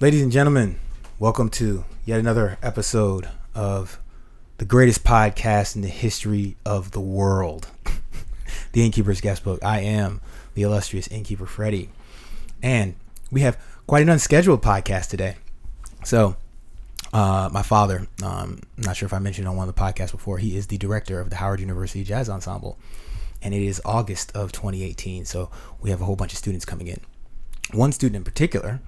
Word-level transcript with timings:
Ladies 0.00 0.22
and 0.22 0.30
gentlemen, 0.30 0.78
welcome 1.18 1.48
to 1.48 1.84
yet 2.04 2.20
another 2.20 2.56
episode 2.62 3.28
of 3.52 3.98
the 4.58 4.64
greatest 4.64 5.02
podcast 5.02 5.74
in 5.74 5.82
the 5.82 5.88
history 5.88 6.56
of 6.64 6.92
the 6.92 7.00
world, 7.00 7.66
the 8.72 8.84
Innkeeper's 8.84 9.20
Guestbook. 9.20 9.58
I 9.64 9.80
am 9.80 10.20
the 10.54 10.62
illustrious 10.62 11.08
Innkeeper 11.08 11.46
Freddy, 11.46 11.88
and 12.62 12.94
we 13.32 13.40
have 13.40 13.58
quite 13.88 14.02
an 14.02 14.08
unscheduled 14.08 14.62
podcast 14.62 15.08
today. 15.08 15.34
So, 16.04 16.36
uh, 17.12 17.50
my 17.52 17.64
father, 17.64 18.06
um, 18.22 18.60
I'm 18.76 18.84
not 18.84 18.96
sure 18.96 19.06
if 19.06 19.12
I 19.12 19.18
mentioned 19.18 19.48
on 19.48 19.56
one 19.56 19.68
of 19.68 19.74
the 19.74 19.80
podcasts 19.80 20.12
before, 20.12 20.38
he 20.38 20.56
is 20.56 20.68
the 20.68 20.78
director 20.78 21.18
of 21.18 21.30
the 21.30 21.36
Howard 21.36 21.58
University 21.58 22.04
Jazz 22.04 22.28
Ensemble, 22.28 22.78
and 23.42 23.52
it 23.52 23.62
is 23.62 23.82
August 23.84 24.30
of 24.36 24.52
2018. 24.52 25.24
So, 25.24 25.50
we 25.80 25.90
have 25.90 26.00
a 26.00 26.04
whole 26.04 26.14
bunch 26.14 26.34
of 26.34 26.38
students 26.38 26.64
coming 26.64 26.86
in. 26.86 27.00
One 27.72 27.90
student 27.90 28.14
in 28.14 28.22
particular 28.22 28.78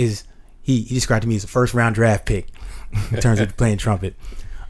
is 0.00 0.24
he, 0.62 0.82
he 0.82 0.94
described 0.94 1.22
to 1.22 1.28
me 1.28 1.36
as 1.36 1.44
a 1.44 1.48
first 1.48 1.74
round 1.74 1.94
draft 1.94 2.26
pick 2.26 2.48
in 3.10 3.20
terms 3.20 3.40
of 3.40 3.56
playing 3.56 3.78
trumpet. 3.78 4.14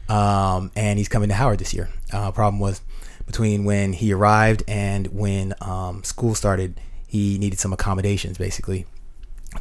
Um, 0.09 0.71
and 0.75 0.97
he's 0.97 1.07
coming 1.07 1.29
to 1.29 1.35
Howard 1.35 1.59
this 1.59 1.73
year. 1.73 1.89
Uh, 2.11 2.31
problem 2.31 2.59
was 2.59 2.81
between 3.25 3.63
when 3.63 3.93
he 3.93 4.11
arrived 4.11 4.63
and 4.67 5.07
when 5.07 5.53
um, 5.61 6.03
school 6.03 6.35
started, 6.35 6.79
he 7.07 7.37
needed 7.37 7.59
some 7.59 7.71
accommodations 7.71 8.37
basically 8.37 8.85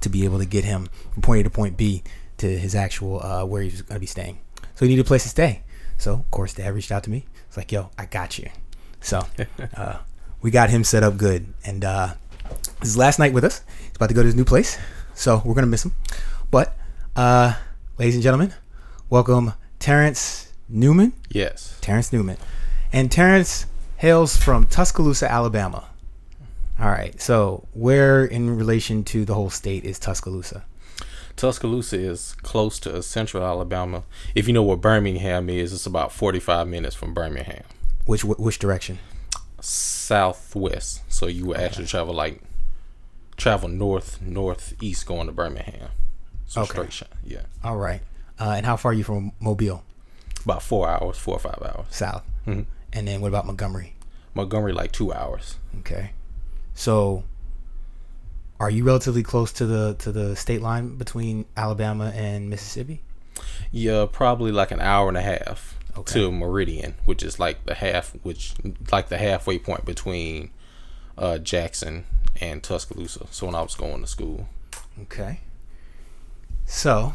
to 0.00 0.08
be 0.08 0.24
able 0.24 0.38
to 0.38 0.46
get 0.46 0.64
him 0.64 0.88
from 1.12 1.22
point 1.22 1.40
A 1.40 1.44
to 1.44 1.50
point 1.50 1.76
B 1.76 2.02
to 2.38 2.58
his 2.58 2.74
actual 2.74 3.22
uh, 3.22 3.44
where 3.44 3.62
he 3.62 3.70
was 3.70 3.82
going 3.82 3.96
to 3.96 4.00
be 4.00 4.06
staying. 4.06 4.38
So 4.74 4.84
he 4.84 4.88
needed 4.88 5.02
a 5.02 5.08
place 5.08 5.22
to 5.24 5.28
stay. 5.28 5.62
So 5.98 6.14
of 6.14 6.30
course, 6.30 6.54
Dad 6.54 6.74
reached 6.74 6.90
out 6.90 7.04
to 7.04 7.10
me. 7.10 7.26
It's 7.46 7.56
like, 7.56 7.70
"Yo, 7.70 7.90
I 7.98 8.06
got 8.06 8.38
you." 8.38 8.48
So 9.00 9.26
uh, 9.76 9.98
we 10.40 10.50
got 10.50 10.70
him 10.70 10.84
set 10.84 11.02
up 11.02 11.16
good, 11.16 11.52
and 11.64 11.84
uh, 11.84 12.14
this 12.80 12.88
is 12.88 12.96
last 12.96 13.18
night 13.18 13.32
with 13.32 13.44
us. 13.44 13.62
He's 13.78 13.96
about 13.96 14.08
to 14.08 14.14
go 14.14 14.22
to 14.22 14.26
his 14.26 14.34
new 14.34 14.44
place, 14.44 14.78
so 15.20 15.42
we're 15.44 15.54
gonna 15.54 15.66
miss 15.66 15.84
him. 15.84 15.92
But, 16.50 16.76
uh, 17.14 17.54
ladies 17.98 18.14
and 18.14 18.22
gentlemen, 18.22 18.54
welcome 19.10 19.52
Terrence 19.78 20.52
Newman. 20.68 21.12
Yes. 21.28 21.76
Terrence 21.82 22.12
Newman, 22.12 22.38
and 22.92 23.12
Terrence 23.12 23.66
hails 23.98 24.36
from 24.36 24.66
Tuscaloosa, 24.66 25.30
Alabama. 25.30 25.84
All 26.80 26.88
right. 26.88 27.20
So, 27.20 27.66
where 27.74 28.24
in 28.24 28.56
relation 28.56 29.04
to 29.04 29.26
the 29.26 29.34
whole 29.34 29.50
state 29.50 29.84
is 29.84 29.98
Tuscaloosa? 29.98 30.64
Tuscaloosa 31.36 31.98
is 31.98 32.34
close 32.42 32.80
to 32.80 33.02
central 33.02 33.44
Alabama. 33.44 34.04
If 34.34 34.46
you 34.46 34.54
know 34.54 34.62
where 34.62 34.78
Birmingham 34.78 35.50
is, 35.50 35.74
it's 35.74 35.84
about 35.84 36.12
45 36.12 36.66
minutes 36.66 36.96
from 36.96 37.12
Birmingham. 37.12 37.64
Which 38.06 38.24
which 38.24 38.58
direction? 38.58 38.98
Southwest. 39.60 41.02
So 41.12 41.26
you 41.26 41.44
would 41.46 41.58
actually 41.58 41.86
travel 41.86 42.14
like 42.14 42.40
travel 43.40 43.68
north 43.68 44.20
northeast 44.20 45.06
going 45.06 45.26
to 45.26 45.32
Birmingham. 45.32 45.88
So 46.46 46.60
Okay. 46.62 46.70
straight 46.72 46.92
shot. 46.92 47.08
Yeah. 47.24 47.42
All 47.64 47.76
right. 47.78 48.02
Uh, 48.38 48.50
and 48.56 48.66
how 48.66 48.76
far 48.76 48.92
are 48.92 48.94
you 48.94 49.04
from 49.04 49.32
Mobile, 49.40 49.82
About 50.44 50.62
four 50.62 50.88
hours, 50.88 51.16
four 51.18 51.34
or 51.36 51.40
five 51.40 51.60
hours. 51.62 51.86
south? 51.90 52.22
Mhm. 52.46 52.66
And 52.92 53.08
then 53.08 53.20
what 53.20 53.28
about 53.28 53.46
Montgomery? 53.46 53.94
Montgomery 54.34 54.72
like 54.72 54.92
two 54.92 55.12
hours. 55.12 55.56
Okay. 55.80 56.10
So, 56.74 57.24
are 58.58 58.70
you 58.70 58.84
relatively 58.84 59.22
close 59.22 59.52
to 59.52 59.66
the 59.66 59.94
to 59.98 60.12
the 60.12 60.36
state 60.36 60.60
line 60.62 60.96
between 60.96 61.46
Alabama 61.56 62.12
and 62.14 62.48
Mississippi? 62.50 63.00
Yeah, 63.70 64.06
probably 64.10 64.52
like 64.52 64.70
an 64.70 64.80
hour 64.80 65.08
and 65.08 65.16
a 65.16 65.22
half 65.22 65.76
Okay. 65.96 66.20
to 66.20 66.30
Meridian, 66.32 66.94
which 67.04 67.22
is 67.22 67.38
like 67.38 67.64
the 67.66 67.74
half, 67.74 68.12
which 68.22 68.54
like 68.92 69.08
the 69.08 69.18
halfway 69.18 69.58
point 69.58 69.84
between 69.84 70.50
uh, 71.18 71.38
Jackson 71.38 72.04
and 72.40 72.62
Tuscaloosa. 72.62 73.26
So 73.30 73.46
when 73.46 73.54
I 73.54 73.62
was 73.62 73.74
going 73.74 74.00
to 74.02 74.06
school, 74.06 74.48
Okay. 75.02 75.40
So, 76.66 77.14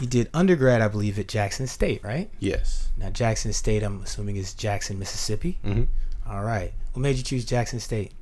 you 0.00 0.06
did 0.06 0.28
undergrad, 0.34 0.80
I 0.80 0.88
believe, 0.88 1.18
at 1.18 1.28
Jackson 1.28 1.66
State, 1.66 2.02
right? 2.04 2.30
yes. 2.38 2.90
Now, 2.98 3.10
Jackson 3.10 3.52
State, 3.52 3.82
I'm 3.82 4.02
assuming 4.02 4.36
is 4.36 4.52
Jackson, 4.54 4.98
Mississippi. 4.98 5.58
hmm 5.64 5.84
All 6.28 6.42
right. 6.42 6.72
What 6.92 7.00
made 7.00 7.16
you 7.16 7.22
choose 7.22 7.44
Jackson 7.44 7.80
State? 7.80 8.12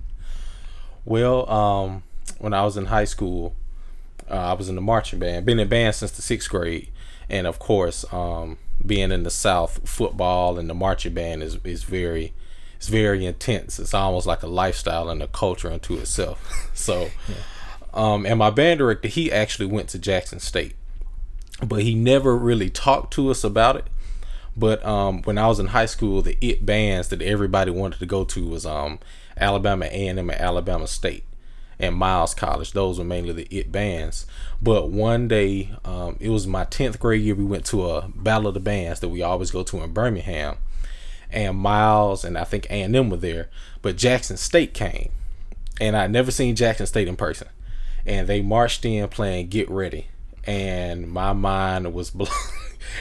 Well, 1.05 1.51
um, 1.51 2.03
when 2.39 2.55
I 2.55 2.63
was 2.65 2.77
in 2.77 2.87
high 2.87 3.05
school, 3.05 3.55
uh, 4.31 4.35
I 4.35 4.53
was 4.53 4.69
in 4.69 4.75
the 4.77 4.81
marching 4.81 5.19
band. 5.19 5.45
Been 5.47 5.59
in 5.59 5.69
band 5.69 5.95
since 5.95 6.13
the 6.13 6.23
sixth 6.23 6.49
grade, 6.51 6.91
and 7.29 7.47
of 7.47 7.59
course, 7.59 8.05
um, 8.13 8.59
being 8.85 9.11
in 9.11 9.25
the 9.25 9.31
South, 9.31 9.81
football 9.89 10.59
and 10.59 10.71
the 10.71 10.75
marching 10.75 11.13
band 11.15 11.43
is 11.43 11.59
is 11.65 11.83
very, 11.83 12.33
it's 12.81 12.89
very 12.89 13.27
intense. 13.27 13.79
It's 13.79 13.93
almost 13.93 14.27
like 14.27 14.43
a 14.43 14.47
lifestyle 14.47 15.11
and 15.11 15.23
a 15.23 15.27
culture 15.27 15.71
unto 15.71 15.99
itself. 15.99 16.71
so, 16.73 17.11
um, 17.93 18.25
and 18.25 18.39
my 18.39 18.49
band 18.49 18.79
director, 18.79 19.07
he 19.07 19.31
actually 19.31 19.67
went 19.67 19.91
to 19.91 19.99
Jackson 19.99 20.41
State, 20.41 20.77
but 21.63 21.83
he 21.83 21.95
never 21.95 22.35
really 22.35 22.71
talked 22.71 23.13
to 23.13 23.31
us 23.31 23.45
about 23.45 23.77
it. 23.77 23.85
But 24.57 24.83
um, 24.83 25.21
when 25.25 25.37
I 25.37 25.47
was 25.47 25.61
in 25.61 25.67
high 25.67 25.85
school, 25.85 26.23
the 26.23 26.39
it 26.41 26.65
bands 26.65 27.09
that 27.09 27.21
everybody 27.21 27.71
wanted 27.71 27.99
to 27.99 28.07
go 28.07 28.25
to 28.25 28.49
was 28.49 28.65
um, 28.65 28.99
Alabama 29.37 29.85
A&M 29.85 30.19
and 30.19 30.31
Alabama 30.31 30.87
State 30.87 31.25
and 31.79 31.95
Miles 31.95 32.33
College. 32.33 32.73
Those 32.73 32.99
were 32.99 33.05
mainly 33.05 33.35
the 33.35 33.47
it 33.51 33.71
bands. 33.71 34.25
But 34.63 34.89
one 34.89 35.29
day, 35.29 35.75
um, 35.85 36.17
it 36.19 36.31
was 36.31 36.47
my 36.47 36.65
tenth 36.65 36.99
grade 36.99 37.21
year. 37.21 37.35
We 37.35 37.45
went 37.45 37.67
to 37.67 37.91
a 37.91 38.09
battle 38.09 38.49
of 38.49 38.55
the 38.55 38.61
bands 38.61 39.01
that 39.01 39.11
we 39.11 39.21
always 39.21 39.51
go 39.51 39.63
to 39.65 39.83
in 39.83 39.93
Birmingham, 39.93 40.57
and 41.33 41.57
Miles 41.57 42.25
and 42.25 42.37
I 42.37 42.45
think 42.45 42.67
A&M 42.67 43.11
were 43.11 43.17
there, 43.17 43.49
but 43.83 43.97
Jackson 43.97 44.37
State 44.37 44.75
came, 44.75 45.11
and 45.81 45.97
I'd 45.97 46.11
never 46.11 46.31
seen 46.31 46.57
Jackson 46.57 46.87
State 46.87 47.09
in 47.09 47.17
person, 47.17 47.49
and 48.05 48.27
they 48.29 48.43
marched 48.43 48.85
in 48.85 49.09
playing 49.09 49.49
"Get 49.49 49.71
Ready," 49.71 50.09
and 50.45 51.11
my 51.11 51.33
mind 51.33 51.93
was 51.93 52.11
blown. 52.13 52.31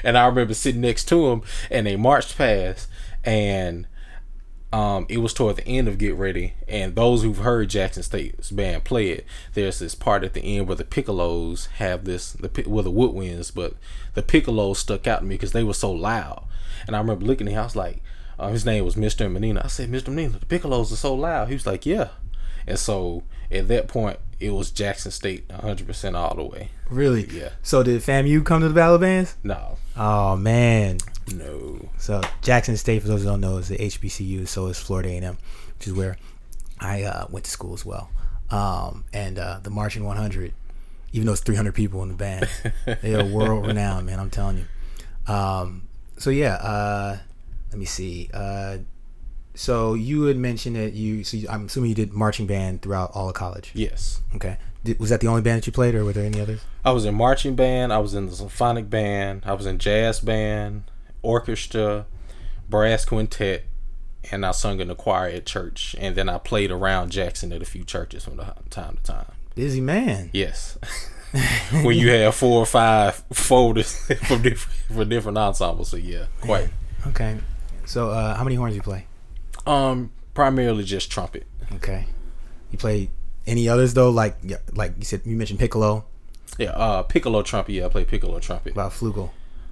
and 0.04 0.18
I 0.18 0.26
remember 0.26 0.54
sitting 0.54 0.82
next 0.82 1.06
to 1.06 1.30
them, 1.30 1.42
and 1.70 1.88
they 1.88 1.96
marched 1.96 2.38
past, 2.38 2.88
and 3.24 3.88
um, 4.72 5.08
it 5.10 5.18
was 5.18 5.34
toward 5.34 5.56
the 5.56 5.68
end 5.68 5.88
of 5.88 5.98
Get 5.98 6.16
Ready, 6.16 6.54
and 6.68 6.96
those 6.96 7.24
who've 7.24 7.40
heard 7.40 7.72
Jackson 7.72 8.04
State's 8.04 8.52
band 8.52 8.84
play 8.84 9.10
it, 9.10 9.26
there's 9.56 9.80
this 9.80 9.96
part 9.96 10.24
at 10.24 10.34
the 10.34 10.42
end 10.42 10.68
where 10.68 10.76
the 10.76 10.84
piccolos 10.84 11.68
have 11.78 12.06
this, 12.06 12.34
the 12.34 12.64
well 12.68 12.84
the 12.84 12.92
woodwinds, 12.92 13.54
but 13.54 13.74
the 14.14 14.22
piccolos 14.22 14.78
stuck 14.78 15.08
out 15.08 15.20
to 15.20 15.26
me 15.26 15.36
because 15.36 15.54
they 15.54 15.64
were 15.64 15.74
so 15.74 15.92
loud, 15.92 16.46
and 16.86 16.96
I 16.96 17.00
remember 17.00 17.26
looking 17.26 17.48
at 17.48 17.54
him, 17.54 17.60
I 17.60 17.64
was 17.64 17.76
like, 17.76 18.04
uh, 18.40 18.50
his 18.50 18.66
name 18.66 18.86
was 18.86 18.96
Mr. 18.96 19.32
Menina. 19.32 19.62
I 19.64 19.68
said, 19.68 19.90
Mr. 19.92 20.08
Menina, 20.10 20.38
the 20.40 20.46
piccolos 20.46 20.92
are 20.92 20.96
so 20.98 21.14
loud. 21.14 21.48
He 21.50 21.54
was 21.56 21.66
like, 21.68 21.86
yeah, 21.86 22.10
and 22.66 22.80
so 22.80 23.24
at 23.52 23.68
that 23.68 23.88
point, 23.88 24.18
it 24.40 24.52
was 24.52 24.72
Jackson 24.72 25.12
State 25.12 25.48
100% 25.50 26.16
all 26.16 26.36
the 26.36 26.44
way. 26.44 26.70
Really? 26.90 27.26
Yeah. 27.26 27.50
So, 27.62 27.84
did 27.84 28.02
FAMU 28.02 28.46
come 28.46 28.62
to 28.62 28.68
the 28.70 28.74
Battle 28.74 28.98
Bands? 28.98 29.36
No, 29.44 29.78
Oh, 29.98 30.38
man. 30.38 30.98
no. 31.36 31.90
So 31.98 32.22
Jackson 32.42 32.78
State, 32.78 33.02
for 33.02 33.10
those 33.10 33.22
who 33.24 33.28
don't 33.28 33.42
know, 33.42 33.58
is 33.58 33.68
the 33.68 33.78
HBCU. 33.78 34.48
So 34.48 34.68
is 34.68 34.80
Florida 34.80 35.10
A&M, 35.10 35.38
which 35.78 35.88
is 35.88 35.94
where 35.94 36.16
I 36.80 37.04
uh, 37.04 37.26
went 37.30 37.46
to 37.46 37.52
school 37.52 37.74
as 37.74 37.86
well. 37.86 38.10
Um, 38.50 39.04
and 39.14 39.38
uh, 39.38 39.60
the 39.62 39.70
Marching 39.70 40.06
100, 40.06 40.54
even 41.12 41.26
though 41.26 41.34
it's 41.34 41.42
300 41.42 41.76
people 41.76 42.02
in 42.04 42.10
the 42.10 42.16
band, 42.16 42.48
they 43.02 43.14
are 43.14 43.26
world 43.26 43.68
renowned, 43.68 44.06
man. 44.06 44.20
I'm 44.20 44.30
telling 44.30 44.58
you. 44.58 45.34
Um, 45.34 45.88
so 46.18 46.30
yeah, 46.30 46.54
uh, 46.56 47.18
let 47.72 47.78
me 47.80 47.86
see. 47.86 48.30
Uh, 48.34 48.80
so 49.56 49.94
you 49.94 50.24
had 50.24 50.38
mentioned 50.38 50.76
that 50.76 50.94
you. 50.94 51.24
So 51.24 51.38
you, 51.38 51.50
I'm 51.50 51.66
assuming 51.66 51.90
you 51.90 51.96
did 51.96 52.14
marching 52.14 52.48
band 52.48 52.82
throughout 52.82 53.12
all 53.14 53.28
of 53.30 53.36
college. 53.36 53.72
Yes. 53.74 54.22
Okay. 54.36 54.58
Did, 54.84 55.00
was 55.00 55.10
that 55.10 55.20
the 55.20 55.28
only 55.28 55.42
band 55.42 55.62
that 55.62 55.68
you 55.68 55.74
played, 55.74 55.96
or 55.96 56.06
were 56.06 56.14
there 56.14 56.26
any 56.26 56.40
others? 56.40 56.62
I 56.86 56.92
was 56.92 57.06
in 57.06 57.16
marching 57.16 57.56
band, 57.56 57.92
I 57.92 57.98
was 57.98 58.14
in 58.14 58.28
the 58.28 58.32
symphonic 58.32 58.90
band, 58.90 59.44
I 59.46 59.54
was 59.54 59.66
in 59.66 59.78
jazz 59.78 60.22
band, 60.22 60.84
orchestra, 61.22 62.06
brass 62.70 63.04
quintet, 63.04 63.66
and 64.32 64.46
I 64.46 64.52
sung 64.52 64.80
in 64.80 64.88
the 64.88 64.96
choir 64.96 65.28
at 65.28 65.46
church. 65.46 65.96
And 66.00 66.16
then 66.16 66.30
I 66.30 66.38
played 66.38 66.72
around 66.72 67.12
Jackson 67.12 67.52
at 67.52 67.62
a 67.62 67.66
few 67.66 67.84
churches 67.84 68.24
from 68.24 68.38
the 68.38 68.54
time 68.70 68.98
to 68.98 69.04
time. 69.04 69.32
Busy 69.56 69.82
man. 69.82 70.30
Yes. 70.32 70.78
when 71.84 71.98
you 71.98 72.10
have 72.10 72.34
four 72.34 72.62
or 72.62 72.66
five 72.66 73.16
folders 73.34 73.96
from 74.28 74.42
different 74.42 74.78
for 74.88 75.06
different 75.06 75.38
ensembles, 75.38 75.90
so 75.90 75.98
yeah, 75.98 76.26
quite. 76.42 76.70
Okay. 77.08 77.38
So 77.90 78.12
uh, 78.12 78.36
how 78.36 78.44
many 78.44 78.56
horns 78.56 78.74
do 78.74 78.76
you 78.76 78.84
play? 78.84 79.08
Um, 79.66 80.12
primarily 80.36 80.84
just 80.84 81.12
trumpet. 81.12 81.48
Okay. 81.74 82.06
You 82.70 82.78
play 82.78 83.10
any 83.48 83.68
others 83.68 83.96
though? 83.96 84.12
Like 84.12 84.38
yeah, 84.44 84.58
like 84.74 84.94
you 85.00 85.06
said, 85.06 85.22
you 85.26 85.36
mentioned 85.36 85.58
piccolo, 85.58 86.06
Yeah, 86.60 86.70
uh, 86.70 87.02
piccolo 87.02 87.42
trumpet. 87.42 87.72
Yeah, 87.74 87.88
I 87.88 87.90
play 87.90 88.06
piccolo 88.06 88.40
trumpet. 88.40 88.74
about 88.74 88.92
flugel. 88.92 89.32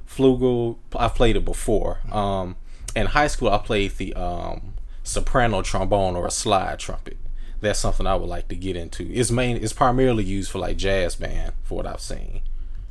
Flugel, 0.10 0.78
I've 0.96 1.14
played 1.14 1.36
it 1.36 1.46
before. 1.46 2.00
Um, 2.12 2.56
in 2.96 3.06
high 3.06 3.28
school, 3.28 3.50
I 3.52 3.60
played 3.60 3.92
the 3.98 4.16
um, 4.16 4.74
soprano 5.04 5.62
trombone 5.62 6.16
or 6.16 6.26
a 6.26 6.32
slide 6.32 6.80
trumpet. 6.80 7.18
That's 7.62 7.78
something 7.78 8.08
I 8.08 8.16
would 8.16 8.30
like 8.30 8.48
to 8.48 8.56
get 8.56 8.76
into. 8.76 9.08
It's 9.12 9.30
main, 9.30 9.58
it's 9.58 9.74
primarily 9.74 10.24
used 10.24 10.50
for 10.50 10.58
like 10.58 10.78
jazz 10.78 11.16
band, 11.16 11.54
for 11.62 11.76
what 11.76 11.86
I've 11.86 12.02
seen. 12.02 12.42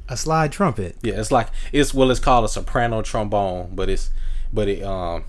A 0.08 0.16
slide 0.16 0.52
trumpet. 0.52 0.98
Yeah, 1.02 1.14
it's 1.18 1.32
like 1.32 1.48
it's 1.72 1.92
well, 1.92 2.12
it's 2.12 2.20
called 2.20 2.44
a 2.44 2.48
soprano 2.48 3.02
trombone, 3.02 3.74
but 3.74 3.88
it's 3.88 4.10
but 4.56 4.66
it 4.68 4.82
um, 4.82 5.22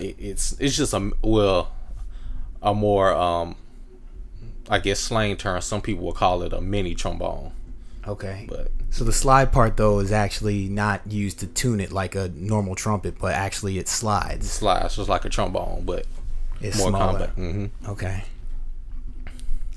it, 0.00 0.16
it's 0.18 0.56
it's 0.58 0.76
just 0.76 0.94
a 0.94 1.10
well, 1.22 1.72
a 2.62 2.72
more 2.72 3.12
um, 3.12 3.56
I 4.70 4.78
guess 4.78 5.00
slang 5.00 5.36
term. 5.36 5.60
Some 5.60 5.82
people 5.82 6.04
will 6.04 6.12
call 6.14 6.42
it 6.42 6.52
a 6.52 6.60
mini 6.60 6.94
trombone. 6.94 7.52
Okay. 8.06 8.46
But 8.48 8.70
So 8.90 9.04
the 9.04 9.12
slide 9.12 9.52
part 9.52 9.76
though 9.76 9.98
is 10.00 10.10
actually 10.10 10.68
not 10.68 11.02
used 11.10 11.38
to 11.40 11.46
tune 11.46 11.80
it 11.80 11.92
like 11.92 12.14
a 12.16 12.30
normal 12.34 12.74
trumpet, 12.74 13.14
but 13.18 13.32
actually 13.34 13.78
it 13.78 13.86
slides. 13.88 14.50
slides 14.50 14.96
just 14.96 15.08
like 15.08 15.24
a 15.24 15.28
trombone, 15.28 15.84
but 15.84 16.06
It's 16.60 16.78
more 16.78 16.88
smaller. 16.90 17.12
compact. 17.28 17.36
hmm 17.38 17.66
Okay. 17.88 18.24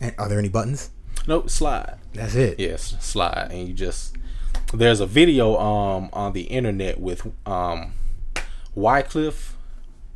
And 0.02 0.14
are 0.18 0.28
there 0.28 0.40
any 0.40 0.50
buttons? 0.50 0.90
Nope, 1.28 1.50
slide. 1.50 1.98
That's 2.14 2.36
it. 2.36 2.60
Yes, 2.60 2.96
slide, 3.00 3.50
and 3.52 3.68
you 3.68 3.74
just. 3.74 4.16
There's 4.74 5.00
a 5.00 5.06
video 5.06 5.58
um 5.60 6.10
on 6.12 6.34
the 6.34 6.44
internet 6.44 7.00
with 7.00 7.26
um 7.46 7.94
Wycliffe 8.75 9.56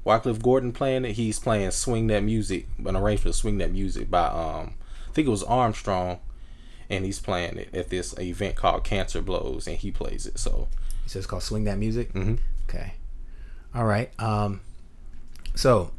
Wycliffe 0.03 0.41
Gordon 0.41 0.71
playing 0.71 1.05
it. 1.05 1.13
He's 1.13 1.39
playing 1.39 1.71
"Swing 1.71 2.07
That 2.07 2.23
Music," 2.23 2.67
an 2.85 2.95
arrangement 2.95 3.33
of 3.33 3.35
"Swing 3.35 3.57
That 3.59 3.71
Music" 3.71 4.09
by 4.09 4.27
um 4.27 4.75
I 5.09 5.11
think 5.13 5.27
it 5.27 5.31
was 5.31 5.43
Armstrong, 5.43 6.19
and 6.89 7.03
he's 7.05 7.19
playing 7.19 7.57
it 7.57 7.73
at 7.73 7.89
this 7.89 8.17
event 8.19 8.55
called 8.55 8.83
Cancer 8.83 9.21
Blows, 9.21 9.67
and 9.67 9.77
he 9.77 9.91
plays 9.91 10.25
it. 10.25 10.37
So 10.39 10.67
So 11.05 11.19
it's 11.19 11.27
called 11.27 11.43
Swing 11.43 11.63
That 11.65 11.77
Music. 11.77 12.13
Mhm. 12.13 12.39
Okay. 12.69 12.93
All 13.73 13.85
right. 13.85 14.11
Um. 14.19 14.61
So, 15.55 15.91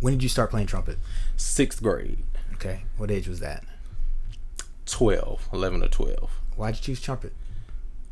when 0.00 0.14
did 0.14 0.22
you 0.22 0.28
start 0.28 0.50
playing 0.50 0.66
trumpet? 0.68 0.98
sixth 1.36 1.82
grade, 1.82 2.22
Okay. 2.54 2.84
What 2.96 3.10
age 3.10 3.26
was 3.28 3.40
that? 3.40 3.64
12, 4.86 5.48
11 5.52 5.82
or 5.82 5.88
twelve. 5.88 6.30
Why'd 6.56 6.76
you 6.76 6.80
choose 6.82 7.00
trumpet? 7.00 7.32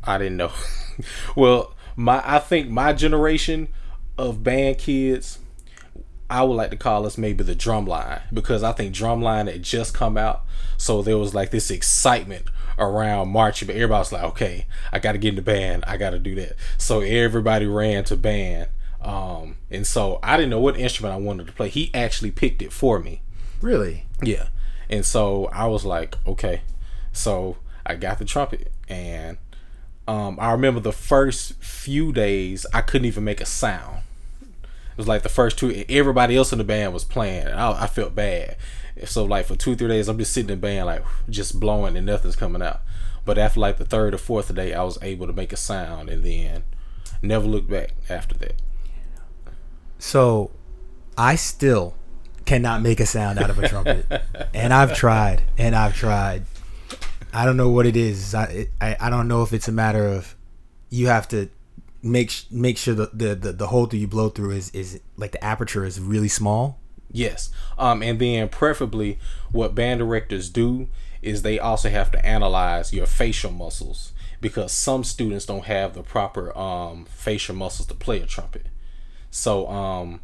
I 0.03 0.17
didn't 0.17 0.37
know. 0.37 0.51
well, 1.35 1.73
my 1.95 2.21
I 2.25 2.39
think 2.39 2.69
my 2.69 2.93
generation 2.93 3.69
of 4.17 4.43
band 4.43 4.77
kids, 4.77 5.39
I 6.29 6.43
would 6.43 6.55
like 6.55 6.71
to 6.71 6.77
call 6.77 7.05
us 7.05 7.17
maybe 7.17 7.43
the 7.43 7.55
drumline 7.55 8.21
because 8.31 8.63
I 8.63 8.71
think 8.71 8.93
drumline 8.93 9.51
had 9.51 9.63
just 9.63 9.93
come 9.93 10.17
out, 10.17 10.43
so 10.77 11.01
there 11.01 11.17
was 11.17 11.33
like 11.33 11.51
this 11.51 11.69
excitement 11.71 12.45
around 12.77 13.29
marching. 13.29 13.67
But 13.67 13.75
everybody 13.75 13.99
was 13.99 14.11
like, 14.11 14.23
"Okay, 14.23 14.65
I 14.91 14.99
got 14.99 15.13
to 15.13 15.17
get 15.17 15.29
in 15.29 15.35
the 15.35 15.41
band. 15.41 15.83
I 15.87 15.97
got 15.97 16.11
to 16.11 16.19
do 16.19 16.35
that." 16.35 16.55
So 16.77 17.01
everybody 17.01 17.65
ran 17.65 18.03
to 18.05 18.17
band, 18.17 18.69
um, 19.01 19.57
and 19.69 19.85
so 19.85 20.19
I 20.23 20.37
didn't 20.37 20.49
know 20.49 20.59
what 20.59 20.77
instrument 20.77 21.13
I 21.13 21.17
wanted 21.17 21.47
to 21.47 21.53
play. 21.53 21.69
He 21.69 21.91
actually 21.93 22.31
picked 22.31 22.61
it 22.61 22.71
for 22.71 22.99
me. 22.99 23.21
Really? 23.61 24.05
Yeah. 24.21 24.47
And 24.89 25.05
so 25.05 25.45
I 25.53 25.65
was 25.67 25.85
like, 25.85 26.17
okay. 26.27 26.61
So 27.11 27.57
I 27.85 27.95
got 27.95 28.19
the 28.19 28.25
trumpet 28.25 28.71
and 28.87 29.37
um, 30.07 30.37
I 30.39 30.51
remember 30.51 30.79
the 30.79 30.91
first 30.91 31.53
few 31.55 32.11
days 32.11 32.65
I 32.73 32.81
couldn't 32.81 33.05
even 33.05 33.23
make 33.23 33.41
a 33.41 33.45
sound. 33.45 34.01
It 34.51 34.97
was 34.97 35.07
like 35.07 35.23
the 35.23 35.29
first 35.29 35.57
two 35.57 35.85
everybody 35.89 36.35
else 36.37 36.51
in 36.51 36.59
the 36.59 36.63
band 36.63 36.93
was 36.93 37.03
playing 37.03 37.47
and 37.47 37.59
I, 37.59 37.83
I 37.83 37.87
felt 37.87 38.13
bad. 38.13 38.57
So 39.05 39.23
like 39.25 39.47
for 39.47 39.55
two, 39.55 39.75
three 39.75 39.87
days 39.87 40.07
I'm 40.07 40.19
just 40.19 40.33
sitting 40.33 40.51
in 40.51 40.59
the 40.59 40.61
band 40.61 40.85
like 40.85 41.03
just 41.29 41.59
blowing 41.59 41.97
and 41.97 42.05
nothing's 42.05 42.35
coming 42.35 42.61
out. 42.61 42.81
But 43.25 43.37
after 43.37 43.59
like 43.59 43.77
the 43.77 43.85
third 43.85 44.13
or 44.13 44.19
fourth 44.19 44.53
day 44.53 44.73
I 44.73 44.83
was 44.83 44.99
able 45.01 45.25
to 45.25 45.33
make 45.33 45.51
a 45.51 45.57
sound 45.57 46.09
and 46.09 46.23
then 46.23 46.63
never 47.23 47.47
looked 47.47 47.69
back 47.69 47.95
after 48.09 48.37
that. 48.39 48.61
So, 49.97 50.51
I 51.17 51.35
still 51.35 51.95
cannot 52.45 52.81
make 52.81 52.99
a 52.99 53.05
sound 53.05 53.39
out 53.39 53.49
of 53.49 53.57
a 53.57 53.69
trumpet, 53.69 54.05
and 54.53 54.73
I've 54.73 54.93
tried, 54.95 55.43
and 55.57 55.75
I've 55.75 55.95
tried. 55.95 56.43
I 57.33 57.45
don't 57.45 57.57
know 57.57 57.69
what 57.69 57.85
it 57.85 57.97
is. 57.97 58.35
I 58.35 58.67
I, 58.79 58.95
I 58.99 59.09
don't 59.09 59.27
know 59.27 59.43
if 59.43 59.53
it's 59.53 59.67
a 59.67 59.71
matter 59.71 60.07
of 60.07 60.35
you 60.89 61.07
have 61.07 61.27
to 61.29 61.49
make 62.01 62.33
make 62.51 62.77
sure 62.77 62.93
the, 62.93 63.09
the 63.13 63.35
the 63.35 63.51
the 63.53 63.67
hole 63.67 63.87
that 63.87 63.97
you 63.97 64.07
blow 64.07 64.29
through 64.29 64.51
is 64.51 64.69
is 64.71 64.99
like 65.17 65.31
the 65.31 65.43
aperture 65.43 65.85
is 65.85 65.99
really 65.99 66.27
small. 66.27 66.79
Yes. 67.11 67.51
Um, 67.77 68.01
and 68.01 68.19
then 68.19 68.49
preferably 68.49 69.19
what 69.51 69.75
band 69.75 69.99
directors 69.99 70.49
do 70.49 70.89
is 71.21 71.41
they 71.41 71.59
also 71.59 71.89
have 71.89 72.11
to 72.11 72.25
analyze 72.25 72.91
your 72.91 73.05
facial 73.05 73.51
muscles 73.51 74.13
because 74.41 74.71
some 74.71 75.03
students 75.03 75.45
don't 75.45 75.65
have 75.65 75.93
the 75.93 76.03
proper 76.03 76.55
um, 76.57 77.05
facial 77.05 77.55
muscles 77.55 77.87
to 77.87 77.93
play 77.93 78.19
a 78.19 78.25
trumpet. 78.25 78.65
So 79.31 79.67
um, 79.69 80.21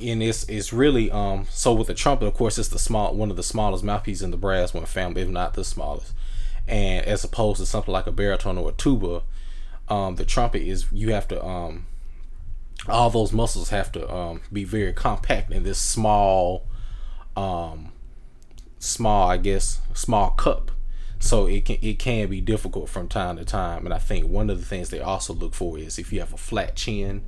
and 0.00 0.22
it's 0.22 0.44
it's 0.44 0.72
really 0.72 1.10
um 1.10 1.46
so 1.50 1.72
with 1.72 1.86
the 1.86 1.94
trumpet 1.94 2.26
of 2.26 2.34
course 2.34 2.58
it's 2.58 2.68
the 2.68 2.78
small 2.78 3.14
one 3.14 3.30
of 3.30 3.36
the 3.36 3.42
smallest 3.42 3.82
mouthpieces 3.82 4.22
in 4.22 4.30
the 4.30 4.36
brass 4.36 4.74
one 4.74 4.84
family 4.84 5.22
if 5.22 5.28
not 5.28 5.54
the 5.54 5.64
smallest. 5.64 6.12
And 6.68 7.06
as 7.06 7.22
opposed 7.22 7.60
to 7.60 7.66
something 7.66 7.92
like 7.92 8.08
a 8.08 8.12
baritone 8.12 8.58
or 8.58 8.70
a 8.70 8.72
tuba 8.72 9.22
um 9.88 10.16
the 10.16 10.24
trumpet 10.24 10.62
is 10.62 10.86
you 10.92 11.12
have 11.12 11.28
to 11.28 11.44
um 11.44 11.86
all 12.88 13.10
those 13.10 13.32
muscles 13.32 13.70
have 13.70 13.90
to 13.92 14.12
um, 14.12 14.42
be 14.52 14.64
very 14.64 14.92
compact 14.92 15.50
in 15.50 15.62
this 15.62 15.78
small 15.78 16.66
um, 17.36 17.92
small 18.78 19.28
i 19.28 19.36
guess 19.36 19.80
small 19.94 20.30
cup. 20.30 20.70
So 21.18 21.46
it 21.46 21.64
can 21.64 21.78
it 21.80 21.98
can 21.98 22.28
be 22.28 22.40
difficult 22.40 22.88
from 22.90 23.08
time 23.08 23.36
to 23.36 23.44
time. 23.44 23.84
And 23.84 23.94
i 23.94 23.98
think 23.98 24.26
one 24.26 24.50
of 24.50 24.58
the 24.58 24.64
things 24.66 24.90
they 24.90 25.00
also 25.00 25.32
look 25.32 25.54
for 25.54 25.78
is 25.78 25.98
if 25.98 26.12
you 26.12 26.20
have 26.20 26.32
a 26.32 26.38
flat 26.38 26.76
chin 26.76 27.22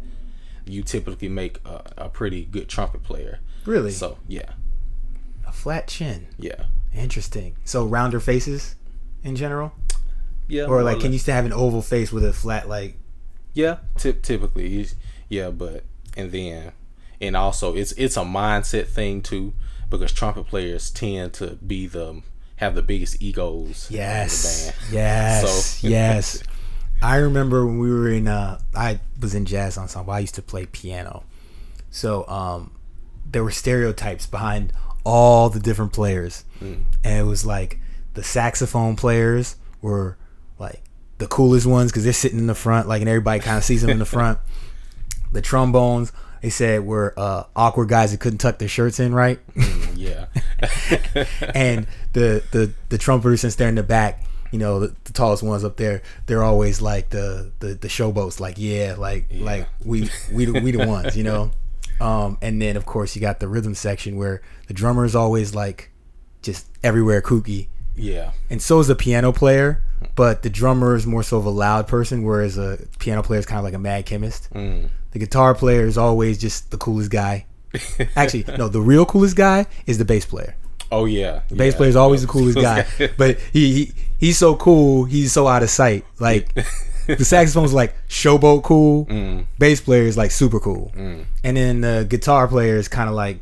you 0.69 0.83
typically 0.83 1.29
make 1.29 1.59
a, 1.65 1.83
a 1.97 2.09
pretty 2.09 2.45
good 2.45 2.69
trumpet 2.69 3.03
player 3.03 3.41
Really? 3.65 3.91
so 3.91 4.19
yeah 4.29 4.53
a 5.47 5.53
flat 5.53 5.89
chin. 5.89 6.27
yeah 6.39 6.65
Interesting. 6.95 7.55
So 7.65 7.85
rounder 7.85 8.19
faces 8.19 8.75
in 9.23 9.37
general, 9.37 9.73
yeah 10.49 10.65
or 10.65 10.83
like 10.83 11.01
can 11.01 11.13
you 11.13 11.19
still 11.19 11.35
have 11.35 11.45
an 11.45 11.53
oval 11.53 11.83
face 11.83 12.11
with 12.13 12.25
a 12.25 12.33
flat 12.33 12.67
like? 12.69 12.97
Yeah, 13.53 13.79
typ 13.97 14.23
typically, 14.23 14.87
yeah, 15.29 15.51
but 15.51 15.85
and 16.17 16.33
then 16.33 16.73
and 17.21 17.37
also 17.37 17.75
it's 17.75 17.93
it's 17.93 18.17
a 18.17 18.23
mindset 18.23 18.87
thing 18.89 19.21
too 19.21 19.53
because 19.91 20.13
trumpet 20.13 20.47
players 20.47 20.91
tend 20.91 21.35
to 21.35 21.57
be 21.57 21.87
the 21.87 22.23
have 22.57 22.75
the 22.75 22.83
biggest 22.83 23.21
egos. 23.23 23.89
in 23.91 23.97
the 23.97 24.03
Yes. 24.03 24.65
band. 24.71 24.77
Yes. 24.93 25.43
So- 25.81 25.89
yes. 25.89 26.43
I 27.03 27.17
remember 27.17 27.65
when 27.65 27.79
we 27.79 27.91
were 27.91 28.11
in 28.11 28.29
uh 28.29 28.61
I 28.75 29.01
was 29.21 29.35
in 29.35 29.45
jazz 29.45 29.79
ensemble. 29.79 30.13
I 30.13 30.21
used 30.21 30.35
to 30.37 30.43
play 30.43 30.67
piano. 30.67 31.25
So 31.91 32.29
um 32.29 32.73
there 33.25 33.45
were 33.45 33.51
stereotypes 33.51 34.27
behind 34.27 34.73
all 35.05 35.49
the 35.49 35.61
different 35.61 35.93
players. 35.93 36.45
Mm. 36.61 36.85
And 37.05 37.19
it 37.21 37.25
was 37.25 37.47
like 37.47 37.79
the 38.15 38.23
saxophone 38.23 38.97
players 38.97 39.57
were 39.81 40.17
like 40.59 40.83
the 41.19 41.27
coolest 41.27 41.67
ones 41.67 41.93
cuz 41.93 42.05
they're 42.05 42.13
sitting 42.13 42.39
in 42.39 42.47
the 42.47 42.55
front 42.55 42.89
like 42.89 43.01
and 43.01 43.09
everybody 43.09 43.41
kind 43.41 43.59
of 43.59 43.65
sees 43.65 43.83
them 43.83 43.91
in 43.91 43.99
the 43.99 44.05
front. 44.17 44.39
The 45.31 45.43
trombones 45.43 46.13
they 46.43 46.51
said 46.51 46.87
were 46.87 47.15
uh, 47.17 47.45
awkward 47.57 47.89
guys 47.89 48.13
that 48.13 48.21
couldn't 48.21 48.39
tuck 48.39 48.59
their 48.59 48.69
shirts 48.69 49.01
in 49.01 49.13
right. 49.15 49.41
Mm, 49.55 49.93
yeah, 49.97 50.27
and 51.55 51.87
the 52.13 52.43
the 52.53 52.73
the 52.91 52.99
trumpeters 52.99 53.41
since 53.41 53.57
they're 53.57 53.69
in 53.69 53.75
the 53.75 53.83
back 53.83 54.23
you 54.51 54.59
know 54.59 54.81
the, 54.81 54.95
the 55.05 55.13
tallest 55.13 55.43
ones 55.43 55.63
up 55.65 55.77
there 55.77 56.03
they're 56.27 56.43
always 56.45 56.81
like 56.81 57.11
the 57.11 57.51
the, 57.61 57.75
the 57.75 57.89
showboats 57.89 58.41
like 58.41 58.55
yeah 58.59 58.95
like 58.99 59.27
Yeah. 59.31 59.45
like 59.45 59.69
we 59.85 60.09
we 60.33 60.45
the, 60.47 60.61
we 60.61 60.71
the 60.73 60.87
ones 60.87 61.17
you 61.17 61.25
know? 61.25 61.51
Um 62.01 62.39
and 62.41 62.63
then 62.63 62.77
of 62.77 62.87
course 62.87 63.17
you 63.17 63.21
got 63.21 63.41
the 63.41 63.49
rhythm 63.49 63.75
section 63.75 64.17
where 64.17 64.41
the 64.69 64.75
drummer 64.75 65.05
is 65.05 65.17
always 65.17 65.53
like 65.55 65.91
just 66.43 66.67
everywhere 66.85 67.21
kooky. 67.21 67.67
Yeah, 67.97 68.31
and 68.49 68.63
so 68.63 68.79
is 68.79 68.87
the 68.87 68.95
piano 68.95 69.33
player 69.33 69.83
but 70.15 70.43
the 70.45 70.51
drummer 70.51 70.95
is 70.95 71.05
more 71.09 71.25
so 71.25 71.39
of 71.39 71.45
a 71.45 71.51
loud 71.51 71.89
person 71.89 72.23
whereas 72.23 72.57
a 72.57 72.79
piano 73.01 73.21
player 73.25 73.41
is 73.41 73.47
kind 73.47 73.59
of 73.59 73.65
like 73.65 73.75
a 73.75 73.81
mad 73.81 74.07
chemist. 74.07 74.49
Mm. 74.55 74.91
the 75.11 75.19
guitar 75.19 75.57
player 75.57 75.87
is 75.87 75.99
always 75.99 76.39
just 76.39 76.71
the 76.71 76.77
coolest 76.79 77.11
guy. 77.11 77.47
Actually 78.17 78.45
no 78.57 78.69
the 78.69 78.81
real 78.81 79.05
coolest 79.05 79.35
guy 79.35 79.67
is 79.87 79.99
the 79.99 80.05
bass 80.05 80.25
player 80.25 80.55
oh 80.91 81.05
yeah, 81.05 81.43
the 81.49 81.55
bass 81.57 81.75
player 81.75 81.89
is 81.91 81.97
always 81.97 82.23
the 82.23 82.29
coolest 82.29 82.59
guy, 82.61 82.87
but 83.17 83.39
he, 83.53 83.73
he 83.85 83.93
he's 84.19 84.39
so 84.39 84.57
cool. 84.57 85.05
He's 85.05 85.33
so 85.33 85.47
out 85.49 85.63
of 85.63 85.71
sight. 85.71 86.05
Like 86.19 86.53
the 87.07 87.25
saxophone's 87.25 87.73
like 87.73 87.95
showboat 88.09 88.63
cool. 88.65 89.07
Mm. 89.07 89.47
Bass 89.59 89.81
player 89.81 90.03
is 90.05 90.17
like 90.17 90.31
super 90.31 90.61
cool, 90.61 90.93
Mm. 90.97 91.25
and 91.45 91.57
then 91.57 91.81
the 91.81 92.07
guitar 92.09 92.49
player 92.49 92.77
is 92.77 92.89
kind 92.89 93.09
of 93.09 93.15
like 93.15 93.39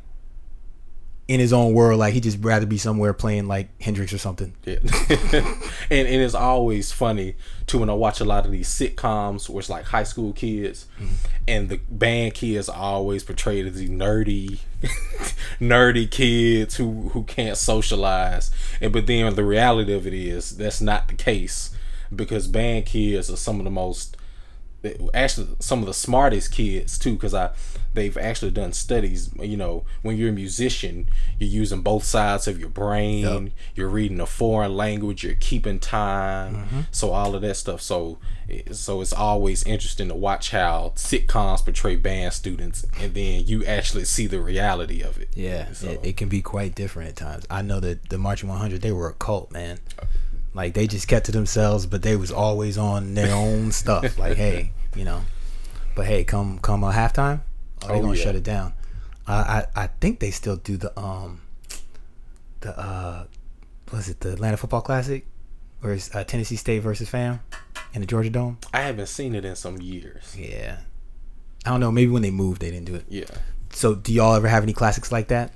in 1.28 1.40
his 1.40 1.52
own 1.52 1.73
world. 1.73 1.99
Like 1.99 2.14
he 2.14 2.21
just 2.21 2.38
rather 2.40 2.66
be 2.66 2.78
somewhere 2.78 3.12
playing 3.12 3.49
like 3.49 3.68
Hendrix 3.80 4.12
or 4.12 4.18
something. 4.18 4.54
Yeah. 4.64 4.78
and, 5.90 6.06
and 6.06 6.23
it's 6.23 6.35
always 6.35 6.92
funny 6.92 7.35
too 7.66 7.78
when 7.78 7.90
I 7.90 7.95
watch 7.95 8.21
a 8.21 8.25
lot 8.25 8.47
of 8.47 8.52
these 8.52 8.68
sitcoms 8.68 9.49
where 9.49 9.61
it's 9.61 9.68
like 9.68 9.87
high 9.87 10.04
school 10.04 10.33
kids 10.33 10.87
mm-hmm. 11.00 11.14
and 11.49 11.68
the 11.68 11.80
band 11.90 12.35
kids 12.35 12.68
are 12.68 12.76
always 12.76 13.25
portrayed 13.25 13.66
as 13.66 13.75
these 13.75 13.90
nerdy 13.90 14.61
nerdy 15.61 16.09
kids 16.09 16.76
who 16.76 17.09
who 17.09 17.25
can't 17.25 17.56
socialize. 17.56 18.50
And 18.80 18.92
but 18.92 19.06
then 19.06 19.35
the 19.35 19.45
reality 19.45 19.92
of 19.92 20.06
it 20.06 20.14
is 20.14 20.56
that's 20.56 20.80
not 20.80 21.09
the 21.09 21.14
case 21.14 21.71
because 22.14 22.47
band 22.47 22.87
kids 22.87 23.30
are 23.30 23.37
some 23.37 23.59
of 23.59 23.64
the 23.64 23.71
most 23.71 24.16
actually 25.14 25.49
some 25.59 25.80
of 25.80 25.87
the 25.87 25.95
smartest 25.95 26.52
kids 26.52 26.99
too 26.99 27.14
because 27.14 27.35
i 27.35 27.50
they've 27.95 28.16
actually 28.18 28.50
done 28.50 28.73
studies 28.73 29.30
you 29.40 29.56
know 29.56 29.85
when 30.02 30.16
you're 30.16 30.28
a 30.28 30.33
musician 30.33 31.09
you're 31.38 31.49
using 31.49 31.80
both 31.80 32.04
sides 32.04 32.47
of 32.47 32.61
your 32.61 32.68
brain 32.68 33.25
yep. 33.25 33.52
you're 33.75 33.88
reading 33.88 34.21
a 34.21 34.26
foreign 34.26 34.76
language 34.76 35.25
you're 35.25 35.35
keeping 35.35 35.80
time 35.80 36.54
mm-hmm. 36.54 36.80
so 36.90 37.11
all 37.11 37.35
of 37.35 37.42
that 37.42 37.56
stuff 37.56 37.80
so 37.80 38.18
so 38.71 39.00
it's 39.00 39.14
always 39.14 39.64
interesting 39.64 40.09
to 40.09 40.14
watch 40.14 40.50
how 40.50 40.92
sitcoms 40.95 41.64
portray 41.64 41.97
band 41.97 42.33
students 42.33 42.87
and 43.00 43.14
then 43.14 43.45
you 43.47 43.64
actually 43.64 44.04
see 44.04 44.26
the 44.26 44.40
reality 44.40 45.00
of 45.00 45.18
it 45.18 45.28
yeah 45.35 45.73
so. 45.73 45.88
it, 45.88 46.00
it 46.02 46.16
can 46.16 46.28
be 46.28 46.42
quite 46.42 46.75
different 46.75 47.09
at 47.09 47.16
times 47.16 47.47
i 47.50 47.62
know 47.62 47.80
that 47.80 48.09
the 48.11 48.18
marching 48.18 48.49
100 48.49 48.83
they 48.83 48.92
were 48.92 49.09
a 49.09 49.14
cult 49.14 49.50
man 49.50 49.78
like 50.57 50.73
they 50.73 50.87
just 50.87 51.07
kept 51.07 51.27
to 51.27 51.33
themselves, 51.33 51.87
but 51.87 52.03
they 52.03 52.17
was 52.17 52.33
always 52.33 52.79
on 52.79 53.15
their 53.15 53.35
own 53.35 53.71
stuff. 53.83 54.19
Like, 54.19 54.37
hey, 54.37 54.73
you 54.97 55.05
know. 55.05 55.23
But 55.95 56.07
hey, 56.07 56.25
come 56.25 56.59
come 56.59 56.83
a 56.83 56.93
halftime, 56.93 57.41
are 57.83 57.89
they 57.89 57.99
oh, 57.99 58.03
gonna 58.03 58.17
yeah. 58.17 58.25
shut 58.25 58.35
it 58.35 58.43
down? 58.43 58.73
I, 59.27 59.35
I 59.35 59.67
I 59.85 59.87
think 60.01 60.21
they 60.21 60.31
still 60.31 60.57
do 60.57 60.77
the 60.77 60.99
um 60.99 61.43
the 62.61 62.79
uh 62.79 63.27
was 63.93 64.09
it 64.09 64.21
the 64.21 64.33
Atlanta 64.33 64.57
Football 64.57 64.83
Classic, 64.83 65.27
or 65.83 65.93
is 65.93 66.11
uh, 66.15 66.25
Tennessee 66.25 66.57
State 66.57 66.81
versus 66.81 67.09
Fam 67.09 67.41
in 67.93 68.01
the 68.01 68.07
Georgia 68.07 68.31
Dome? 68.31 68.59
I 68.73 68.81
haven't 68.81 69.07
seen 69.07 69.35
it 69.35 69.45
in 69.45 69.57
some 69.57 69.81
years. 69.81 70.35
Yeah, 70.37 70.79
I 71.65 71.71
don't 71.71 71.81
know. 71.81 71.93
Maybe 71.93 72.11
when 72.11 72.23
they 72.23 72.31
moved, 72.31 72.61
they 72.61 72.71
didn't 72.71 72.87
do 72.87 72.95
it. 72.95 73.05
Yeah. 73.09 73.25
So, 73.71 73.95
do 73.95 74.13
y'all 74.13 74.35
ever 74.35 74.49
have 74.49 74.63
any 74.63 74.73
classics 74.73 75.13
like 75.13 75.29
that? 75.29 75.53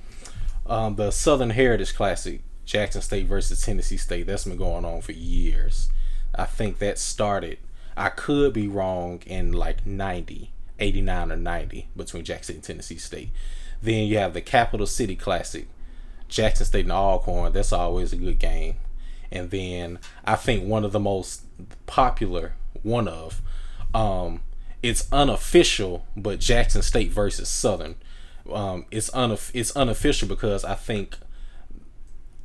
Um, 0.67 0.95
the 0.95 1.11
Southern 1.11 1.49
Heritage 1.49 1.95
Classic 1.95 2.41
Jackson 2.71 3.01
State 3.01 3.27
versus 3.27 3.61
Tennessee 3.61 3.97
State. 3.97 4.27
That's 4.27 4.45
been 4.45 4.55
going 4.55 4.85
on 4.85 5.01
for 5.01 5.11
years. 5.11 5.89
I 6.33 6.45
think 6.45 6.79
that 6.79 6.97
started, 6.97 7.57
I 7.97 8.07
could 8.07 8.53
be 8.53 8.69
wrong, 8.69 9.21
in 9.25 9.51
like 9.51 9.85
90, 9.85 10.53
89 10.79 11.31
or 11.33 11.35
90 11.35 11.89
between 11.97 12.23
Jackson 12.23 12.55
and 12.55 12.63
Tennessee 12.63 12.97
State. 12.97 13.31
Then 13.81 14.07
you 14.07 14.19
have 14.19 14.33
the 14.33 14.39
Capital 14.39 14.87
City 14.87 15.17
Classic, 15.17 15.67
Jackson 16.29 16.65
State 16.65 16.85
and 16.85 16.93
Alcorn. 16.93 17.51
That's 17.51 17.73
always 17.73 18.13
a 18.13 18.15
good 18.15 18.39
game. 18.39 18.75
And 19.29 19.49
then 19.49 19.99
I 20.23 20.35
think 20.37 20.63
one 20.63 20.85
of 20.85 20.93
the 20.93 20.99
most 20.99 21.41
popular, 21.87 22.53
one 22.83 23.09
of, 23.09 23.41
um, 23.93 24.39
it's 24.81 25.11
unofficial, 25.11 26.05
but 26.15 26.39
Jackson 26.39 26.83
State 26.83 27.11
versus 27.11 27.49
Southern. 27.49 27.95
Um, 28.49 28.85
it's 28.91 29.09
unof- 29.09 29.51
it's 29.53 29.75
unofficial 29.75 30.29
because 30.29 30.63
I 30.63 30.75
think 30.75 31.17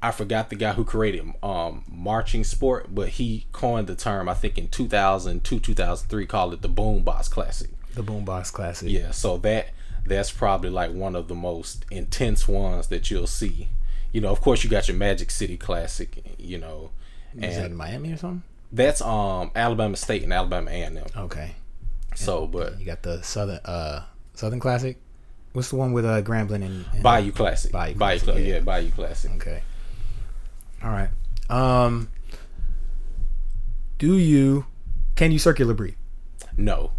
I 0.03 0.11
forgot 0.11 0.51
the 0.51 0.57
guy 0.57 0.73
who 0.73 0.85
created 0.85 1.33
um, 1.43 1.85
marching 1.89 2.45
sport, 2.45 2.95
but 2.95 3.09
he 3.11 3.47
coined 3.53 3.87
the 3.87 3.97
term 3.97 4.29
I 4.29 4.35
think 4.35 4.59
in 4.59 4.69
2002 4.69 5.59
2003 5.59 6.27
called 6.27 6.53
it 6.53 6.63
the 6.63 6.69
Boombox 6.69 7.31
Classic. 7.31 7.71
The 7.95 8.03
Boombox 8.03 8.53
Classic. 8.53 8.89
Yeah, 8.91 9.11
so 9.11 9.39
that 9.39 9.71
that's 10.05 10.31
probably 10.31 10.71
like 10.71 10.93
one 10.93 11.17
of 11.17 11.29
the 11.29 11.35
most 11.35 11.85
intense 11.91 12.47
ones 12.47 12.89
that 12.89 13.11
you'll 13.11 13.27
see. 13.27 13.69
You 14.13 14.21
know, 14.21 14.31
of 14.31 14.41
course 14.41 14.63
you 14.63 14.71
got 14.71 14.87
your 14.89 14.97
Magic 14.97 15.31
City 15.31 15.57
Classic, 15.57 16.23
you 16.39 16.59
know. 16.59 16.91
And 17.33 17.45
Is 17.45 17.57
that 17.57 17.67
in 17.67 17.77
Miami 17.77 18.13
or 18.13 18.17
something? 18.17 18.43
That's 18.73 19.01
um 19.01 19.51
Alabama 19.55 19.97
State 19.97 20.23
and 20.23 20.33
Alabama 20.33 20.71
A&M. 20.71 20.99
Okay. 21.17 21.55
So, 22.15 22.45
and 22.45 22.53
but 22.53 22.79
you 22.81 22.87
got 22.87 23.03
the 23.03 23.23
Southern 23.23 23.61
uh 23.65 24.05
Southern 24.35 24.61
Classic. 24.61 24.99
What's 25.53 25.71
the 25.71 25.77
one 25.77 25.93
with 25.93 26.05
uh 26.05 26.23
Grambling 26.23 26.65
and, 26.65 26.85
and 26.93 27.03
Bayou 27.03 27.33
Classic? 27.33 27.73
Bayou, 27.73 27.95
Bayou 27.95 28.21
Classic. 28.21 28.47
yeah. 28.47 28.55
yeah, 28.55 28.61
Bayou 28.61 28.91
Classic. 28.91 29.31
Okay. 29.37 29.63
All 30.83 30.91
right. 30.91 31.11
Um, 31.49 32.11
do 33.99 34.19
you 34.19 34.67
can 35.15 35.33
you 35.33 35.39
circular 35.39 35.75
breathe? 35.75 35.95
No, 36.57 36.93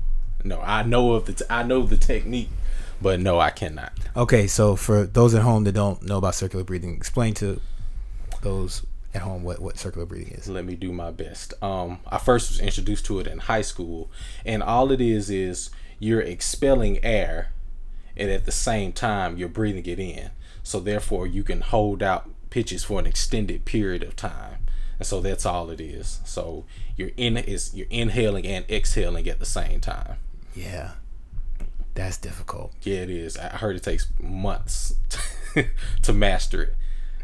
no. 0.44 0.60
I 0.62 0.84
know 0.84 1.14
of 1.14 1.26
the 1.26 1.34
t- 1.34 1.46
I 1.50 1.64
know 1.64 1.84
the 1.84 1.98
technique, 1.98 2.50
but 3.02 3.20
no, 3.20 3.40
I 3.40 3.50
cannot. 3.52 3.94
Okay, 4.16 4.48
so 4.48 4.76
for 4.76 5.06
those 5.06 5.34
at 5.34 5.44
home 5.44 5.64
that 5.66 5.74
don't 5.74 6.02
know 6.02 6.18
about 6.18 6.36
circular 6.36 6.64
breathing, 6.64 6.96
explain 6.96 7.34
to 7.36 7.62
those 8.42 8.86
at 9.14 9.22
home 9.22 9.44
what 9.44 9.60
what 9.60 9.78
circular 9.78 10.06
breathing 10.06 10.34
is. 10.34 10.48
Let 10.48 10.66
me 10.66 10.76
do 10.76 10.92
my 10.92 11.12
best. 11.12 11.54
Um, 11.62 12.00
I 12.08 12.18
first 12.18 12.50
was 12.52 12.60
introduced 12.60 13.06
to 13.06 13.20
it 13.20 13.28
in 13.28 13.40
high 13.40 13.62
school, 13.62 14.10
and 14.46 14.64
all 14.64 14.92
it 14.92 15.02
is 15.02 15.30
is 15.30 15.70
you're 16.00 16.22
expelling 16.22 17.04
air, 17.04 17.52
and 18.16 18.30
at 18.30 18.46
the 18.46 18.52
same 18.52 18.92
time 18.92 19.38
you're 19.38 19.50
breathing 19.50 19.86
it 19.86 20.00
in. 20.00 20.32
So 20.64 20.80
therefore, 20.80 21.28
you 21.28 21.44
can 21.44 21.62
hold 21.62 22.04
out 22.04 22.30
pitches 22.50 22.84
for 22.84 23.00
an 23.00 23.06
extended 23.06 23.66
period 23.66 24.04
of 24.04 24.16
time. 24.16 24.60
And 25.00 25.08
so 25.08 25.22
that's 25.22 25.46
all 25.46 25.70
it 25.70 25.80
is. 25.80 26.22
So 26.26 26.66
you're 26.96 27.12
in 27.18 27.38
is 27.38 27.74
you're 27.76 27.88
inhaling 27.90 28.46
and 28.46 28.66
exhaling 28.70 29.28
at 29.28 29.40
the 29.40 29.46
same 29.46 29.80
time. 29.80 30.18
Yeah. 30.56 30.92
That's 31.94 32.18
difficult. 32.18 32.74
Yeah, 32.84 33.02
it 33.02 33.10
is. 33.10 33.38
I 33.38 33.48
heard 33.58 33.76
it 33.76 33.84
takes 33.84 34.08
months 34.20 34.96
to 36.04 36.14
master 36.14 36.64
it. 36.64 36.76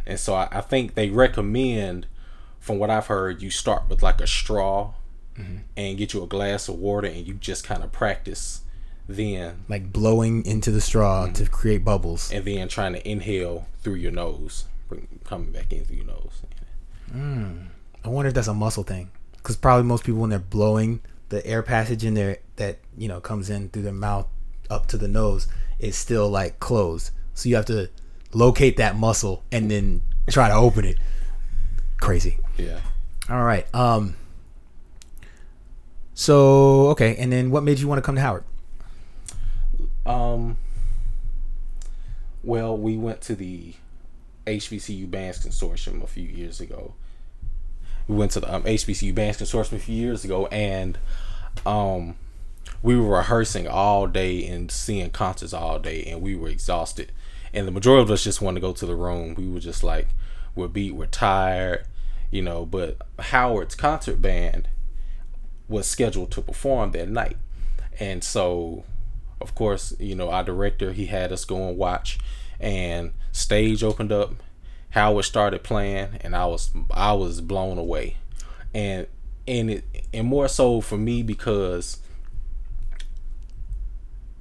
And 0.06 0.20
so 0.20 0.34
I, 0.34 0.48
I, 0.51 0.62
think 0.62 0.96
they 0.96 1.10
recommend, 1.10 2.08
from 2.60 2.80
what 2.80 2.89
I've 2.89 3.08
heard, 3.08 3.42
you 3.42 3.50
start 3.50 3.84
with 3.88 4.01
like 4.03 4.20
a 4.20 4.27
straw 4.27 4.94
mm-hmm. 5.38 5.58
and 5.77 5.98
get 5.98 6.13
you 6.13 6.24
a 6.24 6.27
glass 6.27 6.68
of 6.68 6.75
water 6.75 7.08
and 7.08 7.25
you 7.25 7.36
just 7.36 7.63
kind 7.63 7.84
of 7.84 7.92
practice 7.92 8.62
then. 9.08 9.63
Like 9.70 9.94
blowing 9.94 10.46
into 10.46 10.72
the 10.72 10.82
straw 10.82 11.25
mm-hmm. 11.25 11.34
to 11.34 11.50
create 11.50 11.86
bubbles. 11.86 12.32
And 12.32 12.44
then 12.44 12.68
trying 12.68 12.94
to 12.94 13.10
inhale 13.10 13.68
through 13.82 13.96
your 13.96 14.12
nose 14.12 14.65
coming 15.23 15.51
back 15.51 15.71
in 15.73 15.85
through 15.85 15.97
your 15.97 16.05
nose. 16.05 16.41
Mm. 17.12 17.67
I 18.03 18.09
wonder 18.09 18.29
if 18.29 18.33
that's 18.33 18.47
a 18.47 18.53
muscle 18.53 18.83
thing, 18.83 19.12
because 19.38 19.55
probably 19.55 19.83
most 19.83 20.03
people 20.03 20.21
when 20.21 20.29
they're 20.29 20.39
blowing, 20.39 21.01
the 21.29 21.45
air 21.45 21.63
passage 21.63 22.03
in 22.03 22.13
there 22.13 22.38
that 22.57 22.79
you 22.97 23.07
know 23.07 23.19
comes 23.19 23.50
in 23.50 23.69
through 23.69 23.83
their 23.83 23.93
mouth 23.93 24.27
up 24.69 24.88
to 24.88 24.97
the 24.97 25.07
nose 25.07 25.47
is 25.79 25.95
still 25.95 26.29
like 26.29 26.59
closed. 26.59 27.12
So 27.33 27.50
you 27.50 27.55
have 27.55 27.65
to 27.65 27.89
locate 28.33 28.77
that 28.77 28.95
muscle 28.95 29.43
and 29.51 29.69
then 29.69 30.01
try 30.29 30.47
to 30.47 30.53
open 30.53 30.85
it. 30.85 30.97
Crazy. 32.00 32.38
Yeah. 32.57 32.79
All 33.29 33.43
right. 33.43 33.65
Um. 33.73 34.15
So 36.13 36.89
okay, 36.89 37.15
and 37.15 37.31
then 37.31 37.50
what 37.51 37.63
made 37.63 37.79
you 37.79 37.88
want 37.88 37.97
to 38.00 38.03
come 38.03 38.15
to 38.15 38.21
Howard? 38.21 38.43
Um. 40.05 40.57
Well, 42.43 42.77
we 42.77 42.97
went 42.97 43.21
to 43.21 43.35
the 43.35 43.73
HBCU 44.45 45.09
Bands 45.09 45.45
Consortium 45.45 46.03
a 46.03 46.07
few 46.07 46.27
years 46.27 46.59
ago. 46.59 46.93
We 48.07 48.15
went 48.15 48.31
to 48.31 48.41
the 48.41 48.53
um, 48.53 48.63
HBCU 48.63 49.15
Bands 49.15 49.38
Consortium 49.39 49.73
a 49.73 49.79
few 49.79 49.95
years 49.95 50.25
ago, 50.25 50.47
and 50.47 50.97
um, 51.65 52.15
we 52.81 53.00
were 53.00 53.17
rehearsing 53.17 53.67
all 53.67 54.07
day 54.07 54.45
and 54.45 54.69
seeing 54.69 55.09
concerts 55.12 55.53
all 55.53 55.79
day, 55.79 56.03
and 56.03 56.21
we 56.21 56.35
were 56.35 56.50
exhausted. 56.50 57.12
And 57.53 57.67
the 57.67 57.71
majority 57.71 58.03
of 58.03 58.12
us 58.12 58.23
just 58.23 58.41
wanted 58.41 58.59
to 58.59 58.67
go 58.67 58.73
to 58.73 58.85
the 58.85 58.95
room. 58.95 59.35
We 59.35 59.47
were 59.47 59.59
just 59.59 59.83
like, 59.83 60.07
we're 60.55 60.67
beat, 60.67 60.95
we're 60.95 61.05
tired, 61.05 61.85
you 62.29 62.41
know. 62.41 62.65
But 62.65 62.97
Howard's 63.19 63.75
concert 63.75 64.21
band 64.21 64.67
was 65.69 65.88
scheduled 65.88 66.31
to 66.31 66.41
perform 66.41 66.91
that 66.91 67.07
night, 67.07 67.38
and 68.00 68.23
so, 68.23 68.83
of 69.39 69.55
course, 69.55 69.95
you 70.00 70.15
know, 70.15 70.29
our 70.29 70.43
director 70.43 70.91
he 70.91 71.05
had 71.05 71.31
us 71.31 71.45
go 71.45 71.69
and 71.69 71.77
watch 71.77 72.19
and 72.59 73.12
stage 73.34 73.84
opened 73.84 74.12
up 74.12 74.32
howard 74.92 75.25
started 75.25 75.63
playing 75.63 76.08
and 76.22 76.36
i 76.36 76.46
was 76.46 76.72
i 76.92 77.12
was 77.12 77.42
blown 77.42 77.78
away. 77.78 78.16
And 78.74 79.08
and 79.48 79.70
it 79.70 79.84
and 80.13 80.28
more 80.28 80.48
so 80.48 80.80
for 80.80 80.98
me 80.98 81.22
because 81.22 81.98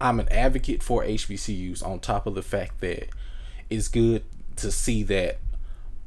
i'm 0.00 0.20
an 0.20 0.28
advocate 0.30 0.82
for 0.82 1.02
hbcus 1.02 1.84
on 1.84 1.98
top 1.98 2.26
of 2.26 2.34
the 2.34 2.42
fact 2.42 2.80
that 2.80 3.08
it's 3.68 3.88
good 3.88 4.22
to 4.56 4.70
see 4.70 5.02
that 5.02 5.38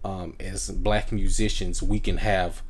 um, 0.06 0.36
as 0.39 0.70
black 0.70 1.12
musicians 1.12 1.84
we 1.84 2.00
can 2.00 2.18
have 2.18 2.62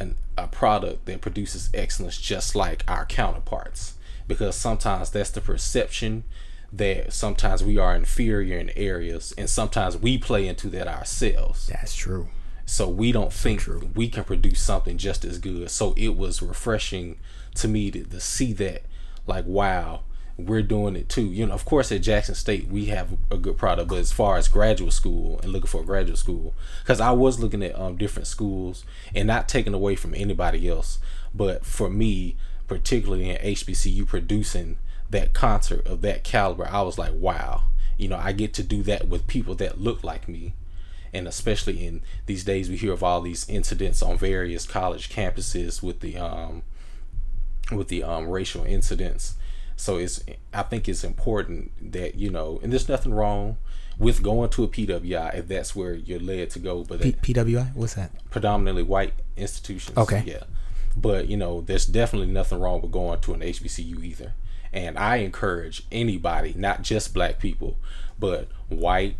an, 0.00 0.16
a 0.36 0.46
product 0.46 1.06
that 1.06 1.20
produces 1.20 1.70
excellence 1.74 2.18
just 2.18 2.54
like 2.54 2.84
our 2.88 3.04
counterparts. 3.04 3.94
Because 4.26 4.56
sometimes 4.56 5.10
that's 5.10 5.30
the 5.30 5.40
perception 5.40 6.24
that 6.76 7.12
sometimes 7.12 7.62
we 7.62 7.78
are 7.78 7.94
inferior 7.94 8.58
in 8.58 8.70
areas 8.70 9.32
and 9.38 9.48
sometimes 9.48 9.96
we 9.96 10.18
play 10.18 10.48
into 10.48 10.68
that 10.70 10.88
ourselves. 10.88 11.68
That's 11.68 11.94
true. 11.94 12.28
So 12.66 12.88
we 12.88 13.12
don't 13.12 13.32
think 13.32 13.60
true. 13.60 13.90
we 13.94 14.08
can 14.08 14.24
produce 14.24 14.60
something 14.60 14.98
just 14.98 15.24
as 15.24 15.38
good. 15.38 15.70
So 15.70 15.94
it 15.96 16.16
was 16.16 16.42
refreshing 16.42 17.18
to 17.56 17.68
me 17.68 17.90
to, 17.90 18.04
to 18.04 18.20
see 18.20 18.52
that 18.54 18.82
like 19.26 19.46
wow, 19.46 20.00
we're 20.36 20.62
doing 20.62 20.96
it 20.96 21.08
too. 21.08 21.26
You 21.26 21.46
know, 21.46 21.54
of 21.54 21.64
course 21.64 21.92
at 21.92 22.02
Jackson 22.02 22.34
State 22.34 22.66
we 22.66 22.86
have 22.86 23.16
a 23.30 23.36
good 23.36 23.56
product, 23.56 23.88
but 23.88 23.98
as 23.98 24.12
far 24.12 24.36
as 24.36 24.48
graduate 24.48 24.92
school 24.92 25.38
and 25.42 25.52
looking 25.52 25.68
for 25.68 25.82
a 25.82 25.86
graduate 25.86 26.18
school, 26.18 26.54
because 26.82 27.00
I 27.00 27.12
was 27.12 27.38
looking 27.38 27.62
at 27.62 27.78
um, 27.78 27.96
different 27.96 28.26
schools 28.26 28.84
and 29.14 29.28
not 29.28 29.48
taking 29.48 29.74
away 29.74 29.94
from 29.94 30.14
anybody 30.14 30.68
else, 30.68 30.98
but 31.32 31.64
for 31.64 31.88
me, 31.88 32.36
particularly 32.66 33.30
in 33.30 33.36
HBCU 33.36 34.06
producing 34.06 34.78
that 35.14 35.32
concert 35.32 35.86
of 35.86 36.02
that 36.02 36.24
caliber, 36.24 36.68
I 36.68 36.82
was 36.82 36.98
like, 36.98 37.12
wow, 37.14 37.62
you 37.96 38.08
know, 38.08 38.18
I 38.18 38.32
get 38.32 38.52
to 38.54 38.62
do 38.62 38.82
that 38.84 39.08
with 39.08 39.26
people 39.26 39.54
that 39.56 39.80
look 39.80 40.04
like 40.04 40.28
me. 40.28 40.54
And 41.12 41.28
especially 41.28 41.86
in 41.86 42.02
these 42.26 42.44
days, 42.44 42.68
we 42.68 42.76
hear 42.76 42.92
of 42.92 43.02
all 43.02 43.20
these 43.20 43.48
incidents 43.48 44.02
on 44.02 44.18
various 44.18 44.66
college 44.66 45.08
campuses 45.08 45.82
with 45.82 46.00
the 46.00 46.18
um, 46.18 46.62
with 47.70 47.88
the 47.88 48.02
um, 48.02 48.28
racial 48.28 48.64
incidents. 48.64 49.36
So 49.76 49.96
it's 49.96 50.24
I 50.52 50.62
think 50.62 50.88
it's 50.88 51.04
important 51.04 51.92
that 51.92 52.16
you 52.16 52.30
know, 52.30 52.58
and 52.62 52.72
there's 52.72 52.88
nothing 52.88 53.14
wrong 53.14 53.58
with 53.96 54.22
going 54.22 54.50
to 54.50 54.64
a 54.64 54.68
PWI 54.68 55.36
if 55.36 55.46
that's 55.46 55.76
where 55.76 55.94
you're 55.94 56.18
led 56.18 56.50
to 56.50 56.58
go. 56.58 56.82
But 56.82 57.02
P- 57.02 57.12
PWI, 57.12 57.74
what's 57.76 57.94
that? 57.94 58.10
predominantly 58.30 58.82
white 58.82 59.14
institutions. 59.36 59.96
Okay. 59.96 60.24
Yeah. 60.26 60.42
But 60.96 61.28
you 61.28 61.36
know, 61.36 61.60
there's 61.60 61.86
definitely 61.86 62.32
nothing 62.32 62.58
wrong 62.58 62.80
with 62.82 62.90
going 62.90 63.20
to 63.20 63.34
an 63.34 63.40
HBCU 63.40 64.04
either. 64.04 64.32
And 64.74 64.98
I 64.98 65.16
encourage 65.16 65.86
anybody, 65.92 66.52
not 66.56 66.82
just 66.82 67.14
black 67.14 67.38
people, 67.38 67.76
but 68.18 68.48
white, 68.68 69.16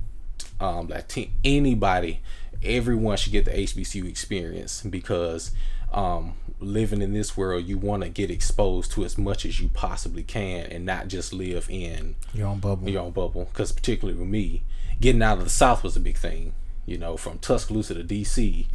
um, 0.60 0.88
Latin, 0.88 1.30
anybody, 1.44 2.20
everyone 2.62 3.16
should 3.16 3.32
get 3.32 3.44
the 3.44 3.52
HBCU 3.52 4.06
experience 4.08 4.82
because 4.82 5.52
um, 5.92 6.34
living 6.58 7.00
in 7.00 7.12
this 7.14 7.36
world, 7.36 7.64
you 7.66 7.78
want 7.78 8.02
to 8.02 8.08
get 8.08 8.30
exposed 8.32 8.90
to 8.92 9.04
as 9.04 9.16
much 9.16 9.46
as 9.46 9.60
you 9.60 9.68
possibly 9.68 10.24
can 10.24 10.66
and 10.66 10.84
not 10.84 11.06
just 11.06 11.32
live 11.32 11.68
in 11.70 12.16
Your 12.32 12.48
own 12.48 12.58
bubble. 12.58 12.88
your 12.88 13.02
own 13.02 13.12
bubble. 13.12 13.44
Because 13.52 13.70
particularly 13.70 14.18
with 14.18 14.28
me, 14.28 14.64
getting 15.00 15.22
out 15.22 15.38
of 15.38 15.44
the 15.44 15.50
South 15.50 15.84
was 15.84 15.94
a 15.96 16.00
big 16.00 16.16
thing. 16.16 16.52
You 16.84 16.98
know, 16.98 17.16
from 17.16 17.38
Tuscaloosa 17.38 17.94
to 17.94 18.02
DC, 18.04 18.66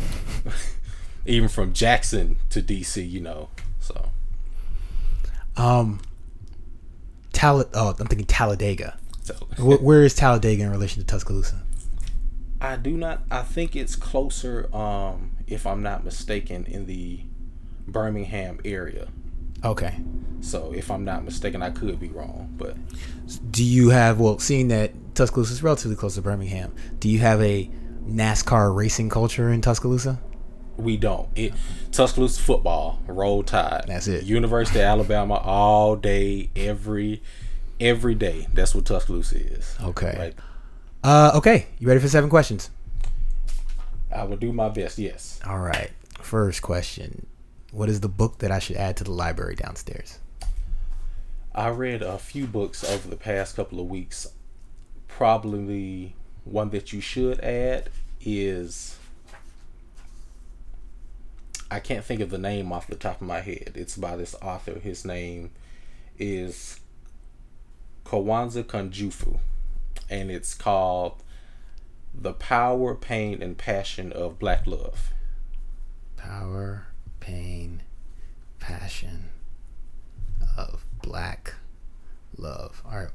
even 1.26 1.50
from 1.50 1.74
Jackson 1.74 2.38
to 2.52 2.62
DC. 2.62 3.08
You 3.08 3.20
know, 3.20 3.50
so 3.80 4.10
Um, 5.58 6.00
Tal. 7.39 7.63
Oh, 7.74 7.96
I'm 7.98 8.08
thinking 8.08 8.25
Talladega. 8.25 8.98
so 9.22 9.34
Wh- 9.58 9.81
where 9.81 10.03
is 10.03 10.13
Talladega 10.13 10.63
in 10.63 10.69
relation 10.72 11.01
to 11.01 11.08
Tuscaloosa? 11.08 11.62
I 12.60 12.75
do 12.75 12.98
not. 12.98 13.24
I 13.31 13.43
think 13.43 13.77
it's 13.77 13.96
closer. 13.96 14.69
Um, 14.75 15.31
if 15.48 15.65
I'm 15.65 15.81
not 15.81 16.03
mistaken, 16.03 16.65
in 16.65 16.86
the 16.86 17.22
Birmingham 17.88 18.60
area. 18.65 19.08
Okay. 19.63 19.96
So 20.41 20.74
if 20.74 20.91
I'm 20.91 21.05
not 21.05 21.24
mistaken, 21.24 21.62
I 21.62 21.69
could 21.69 22.00
be 22.00 22.10
wrong, 22.10 22.53
but 22.58 22.75
Do 23.51 23.63
you 23.63 23.89
have 23.89 24.19
well, 24.19 24.39
seeing 24.39 24.67
that 24.69 24.91
Tuscaloosa 25.15 25.53
is 25.53 25.63
relatively 25.63 25.96
close 25.96 26.15
to 26.15 26.22
Birmingham, 26.22 26.74
do 27.00 27.08
you 27.10 27.19
have 27.19 27.41
a 27.41 27.69
NASCAR 28.05 28.74
racing 28.75 29.10
culture 29.10 29.50
in 29.51 29.62
Tuscaloosa? 29.62 30.19
We 30.80 30.98
don't. 30.98 31.30
It 31.36 31.54
Tuscaloosa 31.92 32.42
football, 32.42 33.00
roll 33.08 33.44
tide. 33.44 33.86
That's 33.88 34.08
it. 34.08 34.24
University 34.26 34.80
of 34.80 34.86
Alabama 34.86 35.36
all 35.36 35.96
day, 35.96 36.50
every 36.56 37.22
every 37.80 38.16
day. 38.16 38.48
That's 38.54 38.76
what 38.76 38.86
Tuscaloosa 38.86 39.38
is. 39.38 39.76
Okay. 39.82 40.16
Right. 40.18 40.36
Uh, 41.04 41.32
okay. 41.36 41.68
You 41.80 41.88
ready 41.88 42.00
for 42.00 42.08
seven 42.08 42.30
questions? 42.30 42.70
I 44.14 44.24
will 44.24 44.38
do 44.38 44.52
my 44.52 44.70
best. 44.70 44.98
Yes. 44.98 45.40
All 45.46 45.60
right. 45.60 45.92
First 46.22 46.62
question: 46.62 47.26
What 47.72 47.90
is 47.90 48.02
the 48.02 48.10
book 48.10 48.40
that 48.40 48.52
I 48.52 48.60
should 48.60 48.78
add 48.78 48.98
to 48.98 49.04
the 49.04 49.12
library 49.12 49.56
downstairs? 49.56 50.20
I 51.54 51.70
read 51.70 52.02
a 52.02 52.18
few 52.18 52.46
books 52.46 52.84
over 52.84 53.08
the 53.08 53.16
past 53.16 53.56
couple 53.56 53.80
of 53.80 53.88
weeks. 53.88 54.28
Probably 55.08 56.16
one 56.46 56.70
that 56.70 56.94
you 56.94 57.02
should 57.02 57.40
add 57.42 57.90
is 58.22 58.99
I 61.72 61.80
can't 61.80 62.04
think 62.04 62.22
of 62.22 62.30
the 62.30 62.38
name 62.38 62.72
off 62.72 62.88
the 62.88 62.96
top 62.96 63.22
of 63.22 63.28
my 63.28 63.42
head. 63.42 63.74
It's 63.76 63.96
by 63.96 64.16
this 64.16 64.36
author. 64.42 64.80
His 64.80 65.06
name 65.06 65.52
is 66.18 66.80
Jawanza 68.06 68.64
Kunjufu, 68.64 69.40
and 70.10 70.32
it's 70.32 70.54
called 70.56 71.22
"The 72.14 72.34
Power, 72.34 72.96
Pain, 72.96 73.42
and 73.42 73.58
Passion 73.58 74.12
of 74.12 74.40
Black 74.40 74.66
Love." 74.66 75.14
Power, 76.18 76.88
pain, 77.20 77.84
passion 78.60 79.30
of 80.58 80.86
black 81.02 81.54
love. 82.38 82.82
All 82.86 82.98
right. 82.98 83.10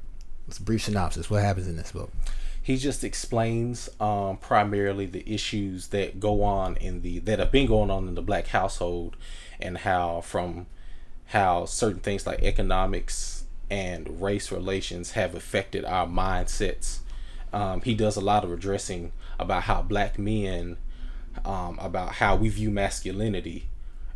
Let's 0.46 0.58
brief 0.58 0.84
synopsis. 0.84 1.30
What 1.30 1.42
happens 1.42 1.66
in 1.66 1.76
this 1.76 1.92
book? 1.92 2.10
He 2.64 2.78
just 2.78 3.04
explains 3.04 3.90
um, 4.00 4.38
primarily 4.38 5.04
the 5.04 5.22
issues 5.30 5.88
that 5.88 6.18
go 6.18 6.42
on 6.42 6.78
in 6.78 7.02
the 7.02 7.18
that 7.18 7.38
have 7.38 7.52
been 7.52 7.66
going 7.66 7.90
on 7.90 8.08
in 8.08 8.14
the 8.14 8.22
black 8.22 8.46
household 8.46 9.18
and 9.60 9.76
how 9.78 10.22
from 10.22 10.64
how 11.26 11.66
certain 11.66 12.00
things 12.00 12.26
like 12.26 12.42
economics 12.42 13.44
and 13.68 14.22
race 14.22 14.50
relations 14.50 15.10
have 15.10 15.34
affected 15.34 15.84
our 15.84 16.06
mindsets. 16.06 17.00
Um, 17.52 17.82
he 17.82 17.94
does 17.94 18.16
a 18.16 18.22
lot 18.22 18.44
of 18.44 18.50
addressing 18.50 19.12
about 19.38 19.64
how 19.64 19.82
black 19.82 20.18
men 20.18 20.78
um, 21.44 21.78
about 21.78 22.12
how 22.14 22.34
we 22.34 22.48
view 22.48 22.70
masculinity 22.70 23.68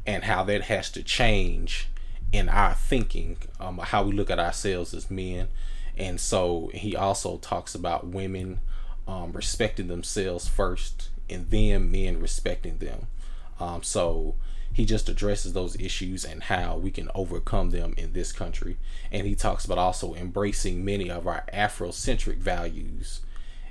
and 0.07 0.25
how 0.25 0.43
that 0.45 0.62
has 0.62 0.90
to 0.93 1.02
change 1.02 1.90
in 2.33 2.49
our 2.49 2.73
thinking 2.73 3.37
um, 3.61 3.76
how 3.76 4.02
we 4.04 4.13
look 4.13 4.30
at 4.30 4.39
ourselves 4.39 4.95
as 4.95 5.11
men 5.11 5.49
and 5.99 6.21
so 6.21 6.71
he 6.73 6.95
also 6.97 7.37
talks 7.39 7.75
about 7.75 8.06
women 8.06 8.61
um, 9.06 9.32
respecting 9.32 9.89
themselves 9.89 10.49
first 10.49 11.08
and 11.28 11.50
then 11.50 11.91
men 11.91 12.21
respecting 12.21 12.78
them. 12.78 13.06
Um, 13.61 13.82
so 13.82 14.34
he 14.73 14.84
just 14.84 15.08
addresses 15.08 15.52
those 15.54 15.75
issues 15.80 16.25
and 16.25 16.45
how 16.45 16.76
we 16.76 16.91
can 16.91 17.11
overcome 17.15 17.71
them 17.71 17.95
in 17.97 18.13
this 18.13 18.32
country. 18.32 18.76
And 19.11 19.26
he 19.26 19.34
talks 19.34 19.65
about 19.65 19.78
also 19.78 20.15
embracing 20.15 20.84
many 20.84 21.11
of 21.11 21.26
our 21.26 21.45
afrocentric 21.52 22.37
values 22.39 23.21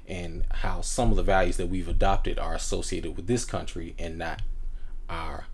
and 0.08 0.44
how 0.52 0.82
some 0.82 1.12
of 1.12 1.18
the 1.18 1.24
values 1.24 1.58
that 1.58 1.68
we've 1.68 1.88
adopted 1.88 2.38
are 2.40 2.54
associated 2.56 3.16
with 3.16 3.28
this 3.28 3.46
country 3.46 3.96
and 4.00 4.18
not 4.18 4.42
our 5.10 5.46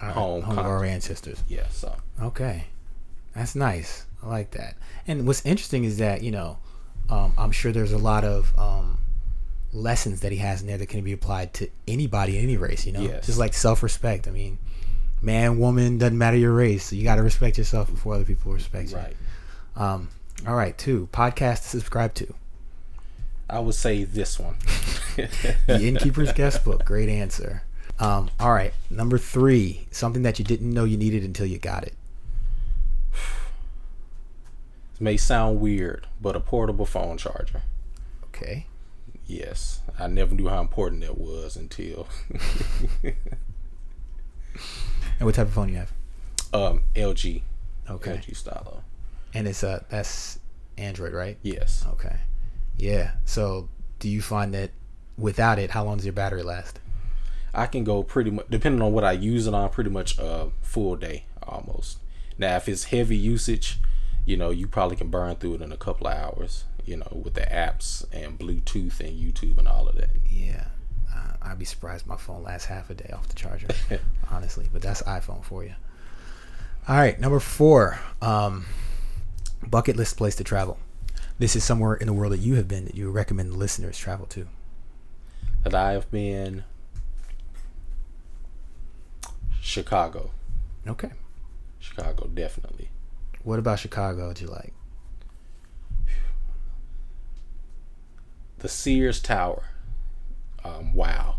Our- 0.00 0.10
home, 0.12 0.42
home 0.42 0.58
of 0.58 0.66
our 0.66 0.84
ancestors. 0.84 1.42
yeah 1.48 1.68
so. 1.70 1.96
Okay, 2.20 2.64
that's 3.36 3.54
nice. 3.54 4.06
I 4.22 4.28
like 4.28 4.50
that. 4.52 4.74
And 5.06 5.26
what's 5.26 5.44
interesting 5.46 5.84
is 5.84 5.98
that 5.98 6.22
you 6.22 6.30
know, 6.32 6.58
um, 7.10 7.32
I'm 7.38 7.52
sure 7.52 7.70
there's 7.72 7.92
a 7.92 7.98
lot 7.98 8.24
of 8.24 8.52
um, 8.58 8.98
lessons 9.72 10.20
that 10.20 10.32
he 10.32 10.38
has 10.38 10.60
in 10.62 10.66
there 10.66 10.78
that 10.78 10.88
can 10.88 11.02
be 11.04 11.12
applied 11.12 11.52
to 11.54 11.68
anybody, 11.86 12.38
any 12.38 12.56
race. 12.56 12.86
You 12.86 12.92
know, 12.92 13.00
Yes. 13.02 13.26
just 13.26 13.38
like 13.38 13.54
self-respect. 13.54 14.26
I 14.26 14.30
mean, 14.32 14.58
man, 15.22 15.58
woman, 15.58 15.98
doesn't 15.98 16.18
matter 16.18 16.36
your 16.36 16.52
race. 16.52 16.84
So 16.86 16.96
you 16.96 17.04
got 17.04 17.16
to 17.16 17.22
respect 17.22 17.58
yourself 17.58 17.90
before 17.90 18.14
other 18.14 18.24
people 18.24 18.52
respect 18.52 18.90
you. 18.90 18.96
right 18.96 19.16
Um, 19.76 20.08
all 20.46 20.54
right, 20.56 20.76
two 20.76 21.08
podcast 21.12 21.62
to 21.62 21.68
subscribe 21.68 22.14
to. 22.14 22.34
i 23.48 23.58
would 23.60 23.74
say 23.74 24.04
this 24.04 24.38
one 24.38 24.56
The 25.16 25.80
Innkeeper's 25.82 26.32
Guestbook. 26.32 26.84
Great 26.84 27.08
answer. 27.08 27.62
Um, 27.98 28.28
all 28.38 28.52
right, 28.52 28.74
number 28.90 29.16
three, 29.18 29.86
something 29.90 30.22
that 30.22 30.38
you 30.38 30.44
didn't 30.44 30.70
know 30.72 30.84
you 30.84 30.98
needed 30.98 31.22
until 31.24 31.46
you 31.46 31.58
got 31.58 31.84
it. 31.84 31.94
It 34.96 35.00
may 35.02 35.16
sound 35.16 35.60
weird, 35.60 36.06
but 36.20 36.34
a 36.36 36.40
portable 36.40 36.86
phone 36.86 37.18
charger. 37.18 37.62
Okay. 38.24 38.66
Yes, 39.26 39.80
I 39.98 40.06
never 40.06 40.34
knew 40.34 40.48
how 40.48 40.60
important 40.60 41.00
that 41.02 41.18
was 41.18 41.56
until 41.56 42.06
And 45.18 45.26
what 45.26 45.34
type 45.34 45.46
of 45.48 45.52
phone 45.52 45.68
you 45.70 45.76
have? 45.76 45.92
um, 46.52 46.82
LG. 46.94 47.42
Okay. 47.90 48.16
LG 48.16 48.36
Stylo. 48.36 48.82
And 49.34 49.46
it's 49.48 49.62
uh 49.64 49.82
that's 49.88 50.38
Android, 50.78 51.12
right? 51.12 51.36
Yes. 51.42 51.84
Okay. 51.92 52.16
Yeah. 52.78 53.12
So 53.24 53.68
do 53.98 54.08
you 54.08 54.22
find 54.22 54.54
that 54.54 54.70
without 55.18 55.58
it, 55.58 55.70
how 55.72 55.84
long 55.84 55.96
does 55.98 56.06
your 56.06 56.12
battery 56.12 56.42
last? 56.42 56.78
I 57.54 57.66
can 57.66 57.84
go 57.84 58.02
pretty 58.02 58.30
much 58.30 58.46
depending 58.50 58.80
on 58.82 58.92
what 58.92 59.04
I 59.04 59.12
use 59.12 59.46
it 59.46 59.54
on, 59.54 59.68
pretty 59.70 59.90
much 59.90 60.18
a 60.18 60.48
full 60.62 60.96
day 60.96 61.24
almost. 61.42 61.98
Now, 62.38 62.56
if 62.56 62.68
it's 62.68 62.84
heavy 62.84 63.16
usage, 63.16 63.78
you 64.26 64.36
know, 64.36 64.50
you 64.50 64.66
probably 64.68 64.96
can 64.96 65.08
burn 65.08 65.36
through 65.36 65.54
it 65.54 65.62
in 65.62 65.72
a 65.72 65.76
couple 65.78 66.06
of 66.08 66.14
hours. 66.14 66.64
You 66.84 66.98
know, 66.98 67.20
with 67.24 67.34
the 67.34 67.40
apps 67.40 68.04
and 68.12 68.38
Bluetooth 68.38 69.00
and 69.00 69.10
YouTube 69.18 69.58
and 69.58 69.66
all 69.66 69.88
of 69.88 69.96
that. 69.96 70.10
Yeah. 70.30 70.66
Uh, 71.12 71.32
I'd 71.42 71.58
be 71.58 71.64
surprised 71.64 72.06
my 72.06 72.16
phone 72.16 72.44
lasts 72.44 72.66
half 72.68 72.90
a 72.90 72.94
day 72.94 73.10
off 73.12 73.26
the 73.26 73.34
charger, 73.34 73.66
honestly. 74.30 74.68
But 74.72 74.82
that's 74.82 75.02
iPhone 75.02 75.42
for 75.42 75.64
you. 75.64 75.74
All 76.86 76.94
right, 76.96 77.18
number 77.18 77.40
four, 77.40 77.98
um, 78.22 78.66
bucket 79.66 79.96
list 79.96 80.16
place 80.16 80.36
to 80.36 80.44
travel. 80.44 80.78
This 81.40 81.56
is 81.56 81.64
somewhere 81.64 81.94
in 81.94 82.06
the 82.06 82.12
world 82.12 82.32
that 82.32 82.38
you 82.38 82.54
have 82.54 82.68
been 82.68 82.84
that 82.84 82.94
you 82.94 83.10
recommend 83.10 83.56
listeners 83.56 83.98
travel 83.98 84.26
to. 84.26 84.46
that 85.64 85.74
I 85.74 85.90
have 85.92 86.08
been 86.12 86.62
Chicago. 89.60 90.30
Okay. 90.86 91.10
Chicago, 91.80 92.28
definitely. 92.32 92.90
What 93.46 93.60
about 93.60 93.78
Chicago? 93.78 94.32
Did 94.32 94.40
you 94.40 94.48
like? 94.48 94.74
The 98.58 98.68
Sears 98.68 99.20
Tower. 99.20 99.62
Um, 100.64 100.92
wow. 100.94 101.36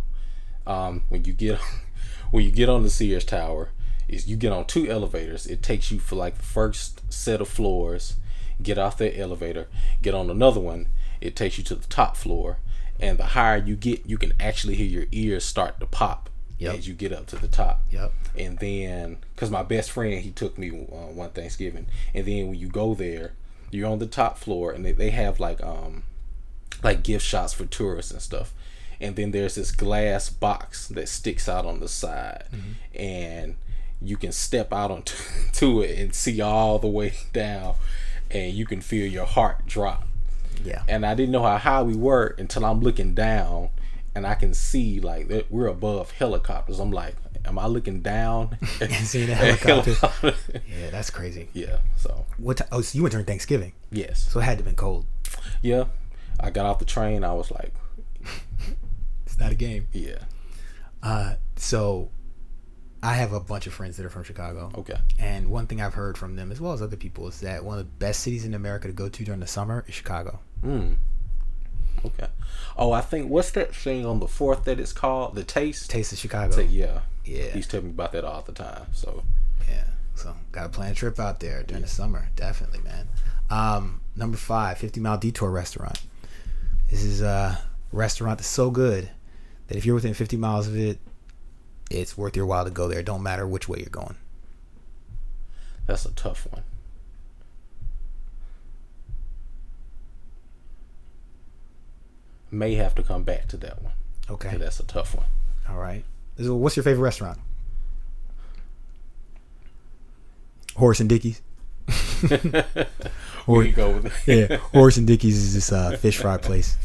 Um, 0.65 1.01
when 1.09 1.25
you 1.25 1.33
get 1.33 1.59
when 2.31 2.45
you 2.45 2.51
get 2.51 2.69
on 2.69 2.83
the 2.83 2.89
Sears 2.89 3.25
Tower, 3.25 3.71
is 4.07 4.25
you 4.25 4.37
get 4.37 4.53
on 4.53 4.63
two 4.63 4.89
elevators. 4.89 5.47
It 5.47 5.61
takes 5.61 5.91
you 5.91 5.99
for 5.99 6.15
like 6.15 6.37
the 6.37 6.45
first 6.45 7.01
set 7.11 7.41
of 7.41 7.49
floors. 7.49 8.15
Get 8.63 8.77
off 8.77 8.97
that 8.99 9.19
elevator, 9.19 9.67
get 10.01 10.15
on 10.15 10.29
another 10.29 10.61
one. 10.61 10.87
It 11.19 11.35
takes 11.35 11.57
you 11.57 11.63
to 11.65 11.75
the 11.75 11.87
top 11.87 12.15
floor, 12.15 12.59
and 13.01 13.17
the 13.17 13.25
higher 13.25 13.57
you 13.57 13.75
get, 13.75 14.05
you 14.05 14.17
can 14.17 14.31
actually 14.39 14.75
hear 14.75 14.87
your 14.87 15.07
ears 15.11 15.43
start 15.43 15.81
to 15.81 15.85
pop 15.85 16.29
Yep. 16.59 16.75
as 16.75 16.87
you 16.87 16.93
get 16.95 17.13
up 17.13 17.27
to 17.27 17.35
the 17.35 17.47
top. 17.47 17.81
Yep. 17.91 18.11
And 18.37 18.57
then, 18.59 19.17
because 19.35 19.51
my 19.51 19.63
best 19.63 19.91
friend, 19.91 20.21
he 20.21 20.31
took 20.31 20.57
me 20.57 20.69
uh, 20.69 21.11
one 21.13 21.29
Thanksgiving, 21.31 21.85
and 22.15 22.25
then 22.25 22.47
when 22.47 22.57
you 22.59 22.67
go 22.67 22.93
there, 22.95 23.33
you're 23.71 23.89
on 23.89 23.99
the 23.99 24.07
top 24.07 24.37
floor, 24.37 24.71
and 24.71 24.83
they, 24.85 24.91
they 24.91 25.09
have 25.11 25.39
like 25.39 25.61
um 25.63 26.03
like 26.83 27.03
gift 27.03 27.25
shops 27.25 27.53
for 27.53 27.65
tourists 27.65 28.11
and 28.11 28.21
stuff. 28.21 28.53
And 28.99 29.15
then 29.15 29.31
there's 29.31 29.55
this 29.55 29.71
glass 29.71 30.29
box 30.29 30.87
that 30.87 31.07
sticks 31.09 31.47
out 31.47 31.65
on 31.65 31.79
the 31.79 31.87
side, 31.87 32.45
and 32.95 33.55
you 34.01 34.17
can 34.17 34.31
step 34.31 34.73
out 34.73 34.89
onto 34.91 35.15
to 35.53 35.81
it 35.81 35.99
and 35.99 36.13
see 36.15 36.41
all 36.41 36.79
the 36.79 36.87
way 36.87 37.13
down, 37.33 37.75
and 38.31 38.53
you 38.53 38.65
can 38.65 38.81
feel 38.81 39.05
your 39.07 39.25
heart 39.25 39.65
drop 39.67 40.07
Yeah. 40.63 40.83
and 40.87 41.05
I 41.05 41.13
didn't 41.15 41.31
know 41.31 41.43
how 41.43 41.57
high 41.57 41.83
we 41.83 41.95
were 41.95 42.35
until 42.39 42.65
I'm 42.65 42.81
looking 42.81 43.13
down 43.13 43.69
and 44.17 44.27
I 44.27 44.35
can 44.35 44.53
see 44.53 44.99
like 44.99 45.27
that 45.29 45.51
we're 45.51 45.67
above 45.67 46.11
helicopters. 46.11 46.79
I'm 46.79 46.91
like, 46.91 47.15
am 47.45 47.57
I 47.57 47.67
looking 47.67 48.01
down 48.01 48.57
And 48.81 48.91
seeing 48.93 49.29
a 49.29 49.35
helicopter. 49.35 49.93
helicopter? 49.93 50.33
Yeah, 50.67 50.89
that's 50.89 51.09
crazy. 51.09 51.49
yeah. 51.53 51.77
So 51.95 52.25
What? 52.37 52.57
T- 52.57 52.63
oh, 52.71 52.81
so 52.81 52.95
you 52.97 53.03
went 53.03 53.11
during 53.11 53.25
Thanksgiving, 53.25 53.73
yes, 53.91 54.27
so 54.29 54.39
it 54.39 54.43
had 54.43 54.57
to 54.57 54.63
have 54.63 54.65
been 54.65 54.75
cold. 54.75 55.05
yeah. 55.61 55.85
I 56.39 56.49
got 56.51 56.65
off 56.67 56.77
the 56.79 56.85
train. 56.85 57.23
I 57.23 57.33
was 57.33 57.49
like, 57.49 57.73
It's 59.25 59.39
not 59.39 59.51
a 59.51 59.55
game. 59.55 59.87
yeah, 59.91 60.19
Uh, 61.03 61.35
so 61.55 62.09
I 63.03 63.13
have 63.15 63.33
a 63.33 63.39
bunch 63.39 63.67
of 63.67 63.73
friends 63.73 63.97
that 63.97 64.05
are 64.05 64.09
from 64.09 64.23
Chicago. 64.23 64.71
okay, 64.77 64.97
And 65.19 65.49
one 65.49 65.67
thing 65.67 65.81
I've 65.81 65.93
heard 65.95 66.17
from 66.17 66.35
them, 66.35 66.51
as 66.51 66.59
well 66.61 66.73
as 66.73 66.81
other 66.81 66.95
people, 66.97 67.27
is 67.27 67.39
that 67.41 67.63
one 67.63 67.77
of 67.79 67.85
the 67.85 67.91
best 67.91 68.21
cities 68.21 68.45
in 68.45 68.53
America 68.53 68.87
to 68.87 68.93
go 68.93 69.09
to 69.09 69.23
during 69.23 69.39
the 69.39 69.47
summer 69.47 69.83
is 69.87 69.93
Chicago. 69.95 70.39
mm. 70.63 70.95
Okay. 72.07 72.27
Oh, 72.77 72.91
I 72.91 73.01
think 73.01 73.29
what's 73.29 73.51
that 73.51 73.75
thing 73.75 74.05
on 74.05 74.19
the 74.19 74.27
fourth 74.27 74.63
that 74.65 74.79
it's 74.79 74.93
called 74.93 75.35
the 75.35 75.43
taste? 75.43 75.89
Taste 75.89 76.11
of 76.13 76.19
Chicago. 76.19 76.55
Say, 76.55 76.65
yeah, 76.65 77.01
Yeah. 77.25 77.51
He's 77.51 77.67
telling 77.67 77.87
me 77.87 77.91
about 77.91 78.11
that 78.13 78.23
all 78.23 78.41
the 78.41 78.51
time. 78.51 78.87
So 78.93 79.23
Yeah. 79.67 79.83
So 80.15 80.35
gotta 80.51 80.69
plan 80.69 80.91
a 80.91 80.95
trip 80.95 81.19
out 81.19 81.39
there 81.39 81.63
during 81.63 81.83
the 81.83 81.89
summer. 81.89 82.29
Definitely, 82.35 82.79
man. 82.81 83.07
Um, 83.49 84.01
number 84.15 84.37
five, 84.37 84.77
50 84.77 84.99
Mile 84.99 85.17
Detour 85.17 85.49
Restaurant. 85.51 86.01
This 86.89 87.03
is 87.03 87.21
a 87.21 87.59
restaurant 87.91 88.39
that's 88.39 88.47
so 88.49 88.69
good 88.71 89.09
that 89.67 89.77
if 89.77 89.85
you're 89.85 89.95
within 89.95 90.13
50 90.13 90.37
miles 90.37 90.67
of 90.67 90.75
it, 90.77 90.99
it's 91.89 92.17
worth 92.17 92.35
your 92.35 92.45
while 92.45 92.65
to 92.65 92.71
go 92.71 92.87
there. 92.87 93.01
Don't 93.03 93.23
matter 93.23 93.47
which 93.47 93.69
way 93.69 93.79
you're 93.79 93.89
going. 93.89 94.15
that's 95.85 96.05
a 96.05 96.11
tough 96.11 96.47
one. 96.51 96.63
May 102.51 102.75
have 102.75 102.95
to 102.95 103.03
come 103.03 103.23
back 103.23 103.47
to 103.49 103.57
that 103.57 103.81
one. 103.81 103.93
Okay. 104.29 104.57
That's 104.57 104.79
a 104.79 104.85
tough 104.85 105.15
one. 105.15 105.25
All 105.69 105.77
right. 105.77 106.03
What's 106.37 106.75
your 106.75 106.83
favorite 106.83 107.03
restaurant? 107.03 107.39
Horace 110.75 110.99
and 110.99 111.09
Dickie's. 111.09 111.41
Where 113.45 113.63
you 113.63 113.71
go 113.71 113.91
with 113.91 114.27
it? 114.27 114.49
yeah, 114.49 114.57
Horace 114.57 114.97
and 114.97 115.07
Dickie's 115.07 115.37
is 115.37 115.53
this 115.55 115.71
uh, 115.71 115.97
fish 115.97 116.17
fry 116.17 116.37
place. 116.37 116.77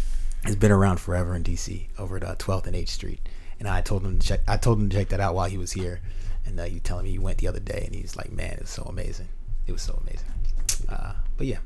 It's 0.45 0.57
been 0.57 0.73
around 0.73 0.99
forever 0.99 1.35
in 1.35 1.45
DC, 1.45 1.87
over 1.99 2.17
at 2.17 2.25
uh, 2.25 2.35
12th 2.37 2.67
and 2.67 2.75
8th 2.75 2.89
Street. 2.89 3.21
And 3.59 3.69
I 3.69 3.81
told 3.81 4.05
him 4.05 4.19
to 4.19 4.27
check. 4.27 4.41
I 4.49 4.57
told 4.57 4.81
him 4.81 4.89
to 4.89 4.97
check 4.97 5.09
that 5.11 5.21
out 5.21 5.35
while 5.35 5.49
he 5.49 5.59
was 5.59 5.73
here. 5.73 6.01
And 6.47 6.59
uh, 6.59 6.65
you 6.65 6.81
telling 6.81 7.05
me 7.05 7.11
he 7.11 7.19
went 7.19 7.39
the 7.39 7.47
other 7.47 7.61
day, 7.61 7.83
and 7.87 7.95
he's 7.95 8.17
like, 8.17 8.33
"Man, 8.33 8.59
it's 8.61 8.73
so 8.73 8.83
amazing. 8.83 9.29
It 9.67 9.73
was 9.73 9.83
so 9.83 10.01
amazing." 10.03 10.29
Uh, 10.89 11.13
but 11.37 11.47
yeah, 11.47 11.59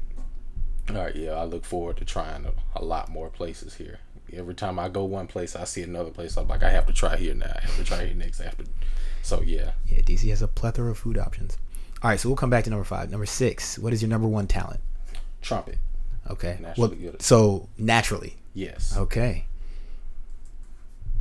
All 0.90 0.96
right, 0.96 1.16
yeah, 1.16 1.32
I 1.32 1.44
look 1.44 1.64
forward 1.64 1.96
to 1.98 2.04
trying 2.04 2.46
a, 2.46 2.52
a 2.78 2.84
lot 2.84 3.08
more 3.08 3.28
places 3.28 3.74
here. 3.74 3.98
Every 4.32 4.54
time 4.54 4.78
I 4.78 4.88
go 4.88 5.04
one 5.04 5.26
place, 5.26 5.56
I 5.56 5.64
see 5.64 5.82
another 5.82 6.10
place. 6.10 6.36
I'm 6.36 6.48
like, 6.48 6.62
I 6.62 6.70
have 6.70 6.86
to 6.86 6.92
try 6.92 7.16
here 7.16 7.34
now. 7.34 7.52
I 7.54 7.60
have 7.60 7.76
to 7.76 7.84
try 7.84 8.04
here 8.04 8.14
next. 8.14 8.40
I 8.40 8.44
have 8.44 8.58
to. 8.58 8.64
So 9.22 9.42
yeah, 9.42 9.72
yeah, 9.86 10.00
DC 10.00 10.28
has 10.30 10.42
a 10.42 10.48
plethora 10.48 10.90
of 10.90 10.98
food 10.98 11.18
options. 11.18 11.58
All 12.02 12.10
right, 12.10 12.20
so 12.20 12.28
we'll 12.28 12.36
come 12.36 12.50
back 12.50 12.64
to 12.64 12.70
number 12.70 12.84
five. 12.84 13.10
Number 13.10 13.26
six. 13.26 13.78
What 13.78 13.92
is 13.92 14.02
your 14.02 14.08
number 14.08 14.28
one 14.28 14.46
talent? 14.46 14.80
trumpet. 15.46 15.78
Okay. 16.28 16.58
Naturally 16.60 16.96
well, 16.96 17.14
so 17.20 17.68
naturally. 17.78 18.36
Yes. 18.52 18.96
Okay. 18.96 19.46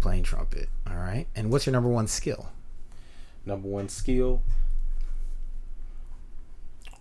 Playing 0.02 0.24
trumpet. 0.24 0.70
All 0.90 0.98
right. 0.98 1.28
And 1.36 1.52
what's 1.52 1.66
your 1.66 1.74
number 1.74 1.90
one 1.90 2.08
skill? 2.08 2.50
Number 3.46 3.68
one 3.68 3.88
skill. 3.90 4.42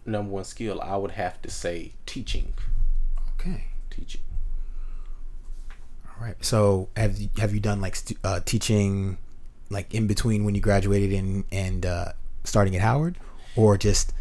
Number 0.07 0.31
one 0.31 0.45
skill, 0.45 0.81
I 0.81 0.97
would 0.97 1.13
have 1.13 1.41
to 1.43 1.51
say 1.51 1.93
teaching. 2.07 2.53
Okay. 3.41 3.65
Teaching. 3.91 4.21
All 6.07 6.27
right. 6.27 6.37
So 6.45 6.89
have 6.97 7.19
you, 7.19 7.29
have 7.39 7.55
you 7.55 7.61
done 7.61 7.81
like 7.81 7.97
stu- 7.97 8.17
uh, 8.23 8.41
teaching, 8.45 9.19
like 9.71 9.95
in 9.95 10.07
between 10.07 10.45
when 10.45 10.55
you 10.55 10.61
graduated 10.61 11.13
and 11.13 11.45
and 11.51 11.87
uh, 11.87 12.13
starting 12.45 12.77
at 12.77 12.83
Howard, 12.83 13.17
or 13.57 13.77
just 13.79 14.13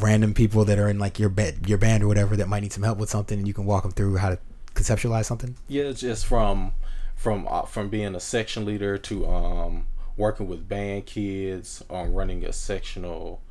random 0.00 0.32
people 0.34 0.64
that 0.64 0.78
are 0.78 0.88
in 0.88 0.98
like 0.98 1.18
your 1.18 1.28
bed, 1.28 1.68
your 1.68 1.78
band 1.78 2.02
or 2.02 2.08
whatever 2.08 2.36
that 2.36 2.48
might 2.48 2.60
need 2.60 2.72
some 2.72 2.82
help 2.82 2.98
with 2.98 3.10
something, 3.10 3.38
and 3.38 3.46
you 3.46 3.54
can 3.54 3.64
walk 3.66 3.82
them 3.82 3.92
through 3.92 4.16
how 4.16 4.30
to 4.30 4.38
conceptualize 4.74 5.26
something? 5.26 5.56
Yeah, 5.68 5.84
it's 5.84 6.00
just 6.00 6.26
from 6.26 6.72
from 7.14 7.46
uh, 7.48 7.62
from 7.62 7.88
being 7.88 8.14
a 8.14 8.20
section 8.20 8.64
leader 8.64 8.98
to 8.98 9.26
um 9.26 9.86
working 10.16 10.48
with 10.48 10.68
band 10.68 11.06
kids, 11.06 11.82
um 11.90 12.12
running 12.14 12.44
a 12.44 12.52
sectional, 12.52 13.42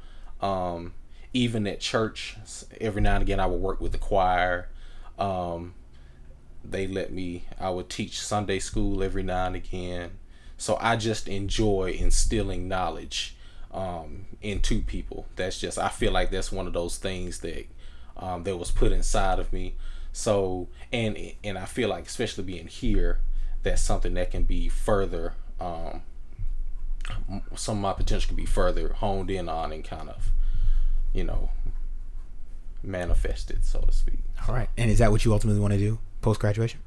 um 0.42 0.94
even 1.34 1.68
at 1.68 1.80
church. 1.80 2.38
Every 2.80 3.02
now 3.02 3.16
and 3.16 3.24
again, 3.24 3.40
I 3.40 3.46
would 3.46 3.60
work 3.60 3.82
with 3.82 3.92
the 3.92 3.98
choir. 3.98 4.70
Um, 5.18 5.74
they 6.64 6.88
let 6.88 7.12
me. 7.12 7.46
I 7.60 7.70
would 7.70 7.90
teach 7.90 8.20
Sunday 8.22 8.60
school 8.60 9.04
every 9.04 9.24
now 9.24 9.48
and 9.48 9.56
again. 9.56 10.12
So 10.58 10.78
I 10.80 10.96
just 10.96 11.28
enjoy 11.28 11.96
instilling 12.00 12.68
knowledge 12.68 13.36
um, 13.74 14.26
into 14.42 14.82
people. 14.82 15.26
That's 15.36 15.60
just 15.60 15.78
I 15.78 15.90
feel 15.90 16.12
like 16.12 16.32
that's 16.32 16.52
one 16.52 16.68
of 16.68 16.74
those 16.74 16.98
things 16.98 17.40
that 17.40 17.66
um, 18.16 18.44
that 18.44 18.58
was 18.58 18.72
put 18.72 18.92
inside 18.92 19.40
of 19.40 19.52
me. 19.52 19.76
So 20.12 20.70
and 20.92 21.18
and 21.44 21.58
I 21.58 21.66
feel 21.66 21.90
like 21.90 22.06
especially 22.06 22.44
being 22.44 22.68
here, 22.68 23.20
that's 23.64 23.82
something 23.82 24.14
that 24.14 24.32
can 24.32 24.44
be 24.44 24.70
further. 24.70 25.34
Um, 25.60 26.04
some 27.56 27.78
of 27.78 27.82
my 27.82 27.94
potential 27.94 28.28
can 28.28 28.38
be 28.38 28.46
further 28.46 28.94
honed 28.94 29.30
in 29.30 29.50
on 29.50 29.74
and 29.74 29.84
kind 29.84 30.10
of, 30.10 30.32
you 31.14 31.24
know, 31.24 31.50
manifested, 32.82 33.64
so 33.66 33.82
to 33.82 33.92
speak. 33.92 34.20
All 34.48 34.54
right. 34.56 34.70
And 34.78 34.90
is 34.92 35.00
that 35.00 35.12
what 35.12 35.26
you 35.26 35.34
ultimately 35.34 35.62
want 35.62 35.74
to 35.74 35.80
do 35.80 36.00
post 36.22 36.40
graduation? 36.40 36.80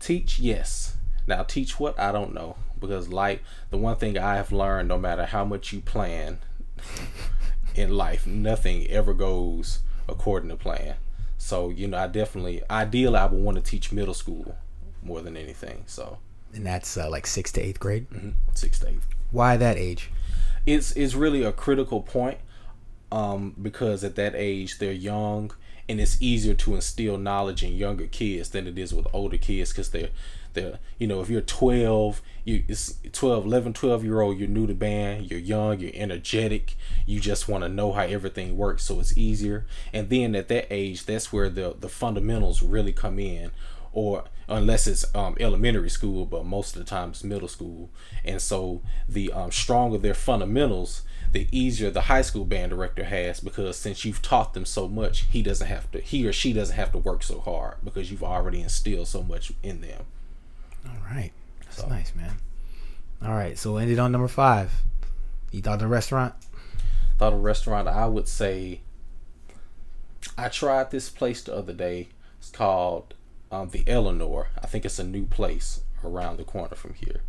Teach, 0.00 0.38
yes. 0.38 0.96
Now, 1.26 1.42
teach 1.44 1.78
what? 1.78 1.98
I 1.98 2.12
don't 2.12 2.34
know. 2.34 2.56
Because, 2.80 3.08
like, 3.08 3.42
the 3.70 3.76
one 3.78 3.96
thing 3.96 4.18
I 4.18 4.34
have 4.36 4.50
learned 4.50 4.88
no 4.88 4.98
matter 4.98 5.24
how 5.26 5.44
much 5.44 5.72
you 5.72 5.80
plan 5.80 6.38
in 7.74 7.90
life, 7.96 8.26
nothing 8.26 8.86
ever 8.88 9.14
goes 9.14 9.80
according 10.08 10.48
to 10.50 10.56
plan. 10.56 10.96
So, 11.38 11.70
you 11.70 11.86
know, 11.88 11.98
I 11.98 12.06
definitely, 12.08 12.62
ideally, 12.68 13.16
I 13.16 13.26
would 13.26 13.40
want 13.40 13.56
to 13.56 13.62
teach 13.62 13.92
middle 13.92 14.14
school 14.14 14.56
more 15.02 15.20
than 15.20 15.36
anything. 15.36 15.84
So, 15.86 16.18
And 16.54 16.66
that's 16.66 16.96
uh, 16.96 17.08
like 17.08 17.26
sixth 17.26 17.54
to 17.54 17.60
eighth 17.62 17.78
grade. 17.80 18.08
mhm, 18.10 18.34
six 18.54 18.78
to 18.80 18.88
eighth. 18.88 19.06
Why 19.30 19.56
that 19.56 19.76
age? 19.78 20.10
it's 20.64 20.92
it's 20.92 21.14
really 21.14 21.42
a 21.42 21.50
critical 21.50 22.00
point 22.02 22.38
um, 23.12 23.54
because 23.60 24.02
at 24.02 24.16
that 24.16 24.34
age 24.34 24.78
they're 24.78 24.90
young 24.90 25.52
and 25.88 26.00
it's 26.00 26.20
easier 26.22 26.54
to 26.54 26.74
instill 26.74 27.18
knowledge 27.18 27.62
in 27.62 27.74
younger 27.74 28.06
kids 28.06 28.48
than 28.48 28.66
it 28.66 28.78
is 28.78 28.94
with 28.94 29.06
older 29.12 29.36
kids 29.36 29.70
because 29.70 29.90
they're 29.90 30.08
they're 30.54 30.78
you 30.98 31.06
know 31.06 31.20
if 31.20 31.28
you're 31.28 31.42
12 31.42 32.22
you 32.44 32.64
it's 32.68 32.94
12 33.12 33.44
11 33.44 33.74
12 33.74 34.02
year 34.02 34.20
old 34.22 34.38
you're 34.38 34.48
new 34.48 34.66
to 34.66 34.74
band 34.74 35.30
you're 35.30 35.38
young 35.38 35.78
you're 35.78 35.92
energetic 35.94 36.74
you 37.04 37.20
just 37.20 37.48
want 37.48 37.62
to 37.62 37.68
know 37.68 37.92
how 37.92 38.02
everything 38.02 38.56
works 38.56 38.82
so 38.82 38.98
it's 38.98 39.16
easier 39.16 39.66
and 39.92 40.08
then 40.08 40.34
at 40.34 40.48
that 40.48 40.66
age 40.70 41.04
that's 41.04 41.32
where 41.32 41.50
the 41.50 41.76
the 41.80 41.88
fundamentals 41.90 42.62
really 42.62 42.92
come 42.92 43.18
in 43.18 43.50
or 43.92 44.24
unless 44.48 44.86
it's 44.86 45.04
um, 45.14 45.36
elementary 45.38 45.90
school, 45.90 46.24
but 46.24 46.44
most 46.44 46.74
of 46.74 46.80
the 46.80 46.88
time 46.88 47.10
it's 47.10 47.22
middle 47.22 47.48
school. 47.48 47.90
And 48.24 48.40
so 48.40 48.82
the 49.08 49.32
um, 49.32 49.50
stronger 49.50 49.98
their 49.98 50.14
fundamentals, 50.14 51.02
the 51.32 51.48
easier 51.50 51.90
the 51.90 52.02
high 52.02 52.22
school 52.22 52.44
band 52.44 52.70
director 52.70 53.04
has 53.04 53.40
because 53.40 53.76
since 53.76 54.04
you've 54.04 54.20
taught 54.22 54.52
them 54.54 54.64
so 54.66 54.86
much, 54.86 55.20
he 55.30 55.42
doesn't 55.42 55.66
have 55.66 55.90
to, 55.92 56.00
he 56.00 56.26
or 56.26 56.32
she 56.32 56.52
doesn't 56.52 56.76
have 56.76 56.92
to 56.92 56.98
work 56.98 57.22
so 57.22 57.40
hard 57.40 57.76
because 57.82 58.10
you've 58.10 58.22
already 58.22 58.60
instilled 58.60 59.08
so 59.08 59.22
much 59.22 59.52
in 59.62 59.80
them. 59.80 60.04
All 60.86 60.92
right. 61.10 61.30
That's 61.64 61.78
So- 61.78 61.88
nice, 61.88 62.14
man. 62.14 62.36
All 63.24 63.32
right. 63.32 63.56
So 63.58 63.76
ended 63.78 63.98
on 63.98 64.12
number 64.12 64.28
five. 64.28 64.72
You 65.50 65.62
thought 65.62 65.78
the 65.78 65.86
restaurant? 65.86 66.34
Thought 67.18 67.32
a 67.34 67.36
restaurant, 67.36 67.88
I 67.88 68.06
would 68.06 68.26
say, 68.28 68.80
I 70.38 70.48
tried 70.48 70.90
this 70.90 71.08
place 71.10 71.42
the 71.42 71.54
other 71.54 71.72
day. 71.72 72.08
It's 72.38 72.50
called 72.50 73.14
um, 73.50 73.68
the 73.70 73.84
Eleanor. 73.86 74.48
I 74.62 74.66
think 74.66 74.84
it's 74.84 74.98
a 74.98 75.04
new 75.04 75.26
place 75.26 75.82
around 76.04 76.38
the 76.38 76.44
corner 76.44 76.74
from 76.74 76.94
here. 76.94 77.22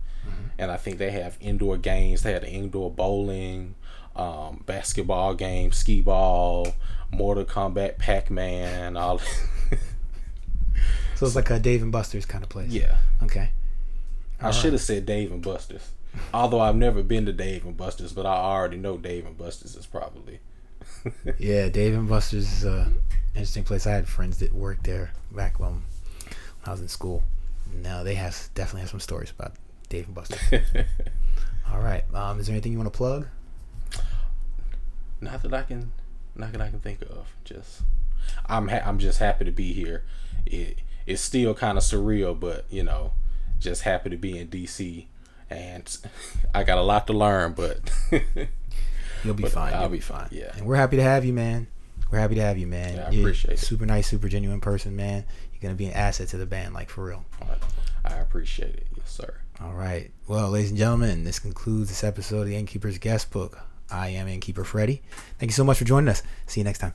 And 0.57 0.71
I 0.71 0.77
think 0.77 0.99
they 0.99 1.11
have 1.11 1.37
indoor 1.41 1.75
games. 1.75 2.21
They 2.21 2.31
had 2.31 2.45
indoor 2.45 2.89
bowling, 2.89 3.75
um, 4.15 4.63
basketball 4.65 5.33
game, 5.33 5.71
skee 5.71 6.01
ball, 6.01 6.75
Mortal 7.11 7.45
Kombat, 7.45 7.97
Pac 7.97 8.29
Man, 8.29 8.97
all. 8.97 9.19
So 11.15 11.27
it's 11.27 11.35
like 11.35 11.51
a 11.51 11.59
Dave 11.59 11.81
and 11.81 11.91
Buster's 11.91 12.25
kind 12.25 12.43
of 12.43 12.49
place. 12.49 12.71
yeah, 12.71 12.97
Okay. 13.21 13.49
I 14.41 14.51
should 14.51 14.73
have 14.73 14.81
said 14.81 15.05
Dave 15.05 15.31
and 15.31 15.41
Buster's. 15.41 15.91
Although 16.33 16.59
I've 16.59 16.75
never 16.75 17.01
been 17.01 17.25
to 17.27 17.31
Dave 17.31 17.65
and 17.65 17.77
Buster's, 17.77 18.11
but 18.11 18.25
I 18.25 18.33
already 18.35 18.75
know 18.75 18.97
Dave 18.97 19.25
and 19.25 19.37
Buster's 19.37 19.75
is 19.75 19.85
probably. 19.85 20.39
yeah, 21.39 21.69
Dave 21.69 21.93
and 21.93 22.09
Buster's 22.09 22.51
is 22.51 22.65
a 22.65 22.91
interesting 23.35 23.63
place. 23.63 23.87
I 23.87 23.91
had 23.91 24.07
friends 24.07 24.39
that 24.39 24.53
worked 24.53 24.83
there 24.83 25.11
back 25.31 25.59
when, 25.61 25.69
when 25.71 25.83
I 26.65 26.71
was 26.71 26.81
in 26.81 26.89
school. 26.89 27.23
Now 27.73 28.03
they 28.03 28.15
have 28.15 28.49
definitely 28.53 28.81
have 28.81 28.89
some 28.89 28.99
stories 28.99 29.31
about 29.31 29.53
Dave 29.87 30.07
and 30.07 30.15
Buster's. 30.15 30.41
All 31.71 31.79
right. 31.79 32.03
Um, 32.13 32.39
is 32.39 32.47
there 32.47 32.53
anything 32.53 32.73
you 32.73 32.77
want 32.79 32.91
to 32.91 32.97
plug? 32.97 33.27
Not 35.23 35.41
that 35.43 35.53
I 35.53 35.63
can, 35.63 35.91
not 36.35 36.51
that 36.51 36.61
I 36.61 36.69
can 36.69 36.79
think 36.79 37.01
of. 37.03 37.33
Just, 37.43 37.81
I'm 38.47 38.67
ha- 38.67 38.81
I'm 38.85 38.99
just 38.99 39.19
happy 39.19 39.45
to 39.45 39.51
be 39.51 39.73
here. 39.73 40.03
It 40.45 40.79
it's 41.05 41.21
still 41.21 41.53
kind 41.53 41.77
of 41.77 41.83
surreal, 41.83 42.39
but 42.39 42.65
you 42.69 42.83
know, 42.83 43.13
just 43.59 43.83
happy 43.83 44.09
to 44.09 44.17
be 44.17 44.37
in 44.37 44.47
DC, 44.47 45.05
and 45.49 45.97
I 46.55 46.63
got 46.63 46.77
a 46.77 46.81
lot 46.83 47.07
to 47.07 47.13
learn, 47.13 47.53
but 47.53 47.91
you'll 49.23 49.33
be 49.33 49.43
fine. 49.43 49.73
I'll 49.73 49.81
you'll 49.81 49.89
be 49.89 49.99
fine. 49.99 50.27
Yeah, 50.31 50.51
and 50.55 50.65
we're 50.65 50.75
happy 50.75 50.97
to 50.97 51.03
have 51.03 51.25
you, 51.25 51.33
man. 51.33 51.67
We're 52.11 52.19
happy 52.19 52.35
to 52.35 52.41
have 52.41 52.57
you, 52.57 52.67
man. 52.67 52.95
Yeah, 52.95 53.05
I 53.07 53.09
appreciate 53.09 53.53
it. 53.53 53.59
Super 53.59 53.85
nice, 53.85 54.07
super 54.07 54.29
genuine 54.29 54.61
person, 54.61 54.95
man. 54.95 55.25
You're 55.51 55.61
gonna 55.61 55.75
be 55.75 55.85
an 55.85 55.93
asset 55.93 56.27
to 56.29 56.37
the 56.37 56.45
band, 56.45 56.73
like 56.73 56.89
for 56.89 57.05
real. 57.05 57.25
I 58.05 58.15
appreciate 58.15 58.75
it, 58.75 58.87
yes, 58.97 59.09
sir. 59.09 59.35
All 59.61 59.73
right. 59.73 60.11
Well, 60.27 60.49
ladies 60.49 60.71
and 60.71 60.77
gentlemen, 60.77 61.23
this 61.23 61.39
concludes 61.39 61.89
this 61.89 62.03
episode 62.03 62.41
of 62.41 62.47
the 62.47 62.55
Innkeeper's 62.55 62.97
Guest 62.97 63.31
Book. 63.31 63.59
I 63.89 64.09
am 64.09 64.27
Innkeeper 64.27 64.63
Freddy. 64.63 65.01
Thank 65.39 65.51
you 65.51 65.55
so 65.55 65.63
much 65.63 65.77
for 65.77 65.85
joining 65.85 66.09
us. 66.09 66.23
See 66.47 66.59
you 66.59 66.65
next 66.65 66.79
time. 66.79 66.93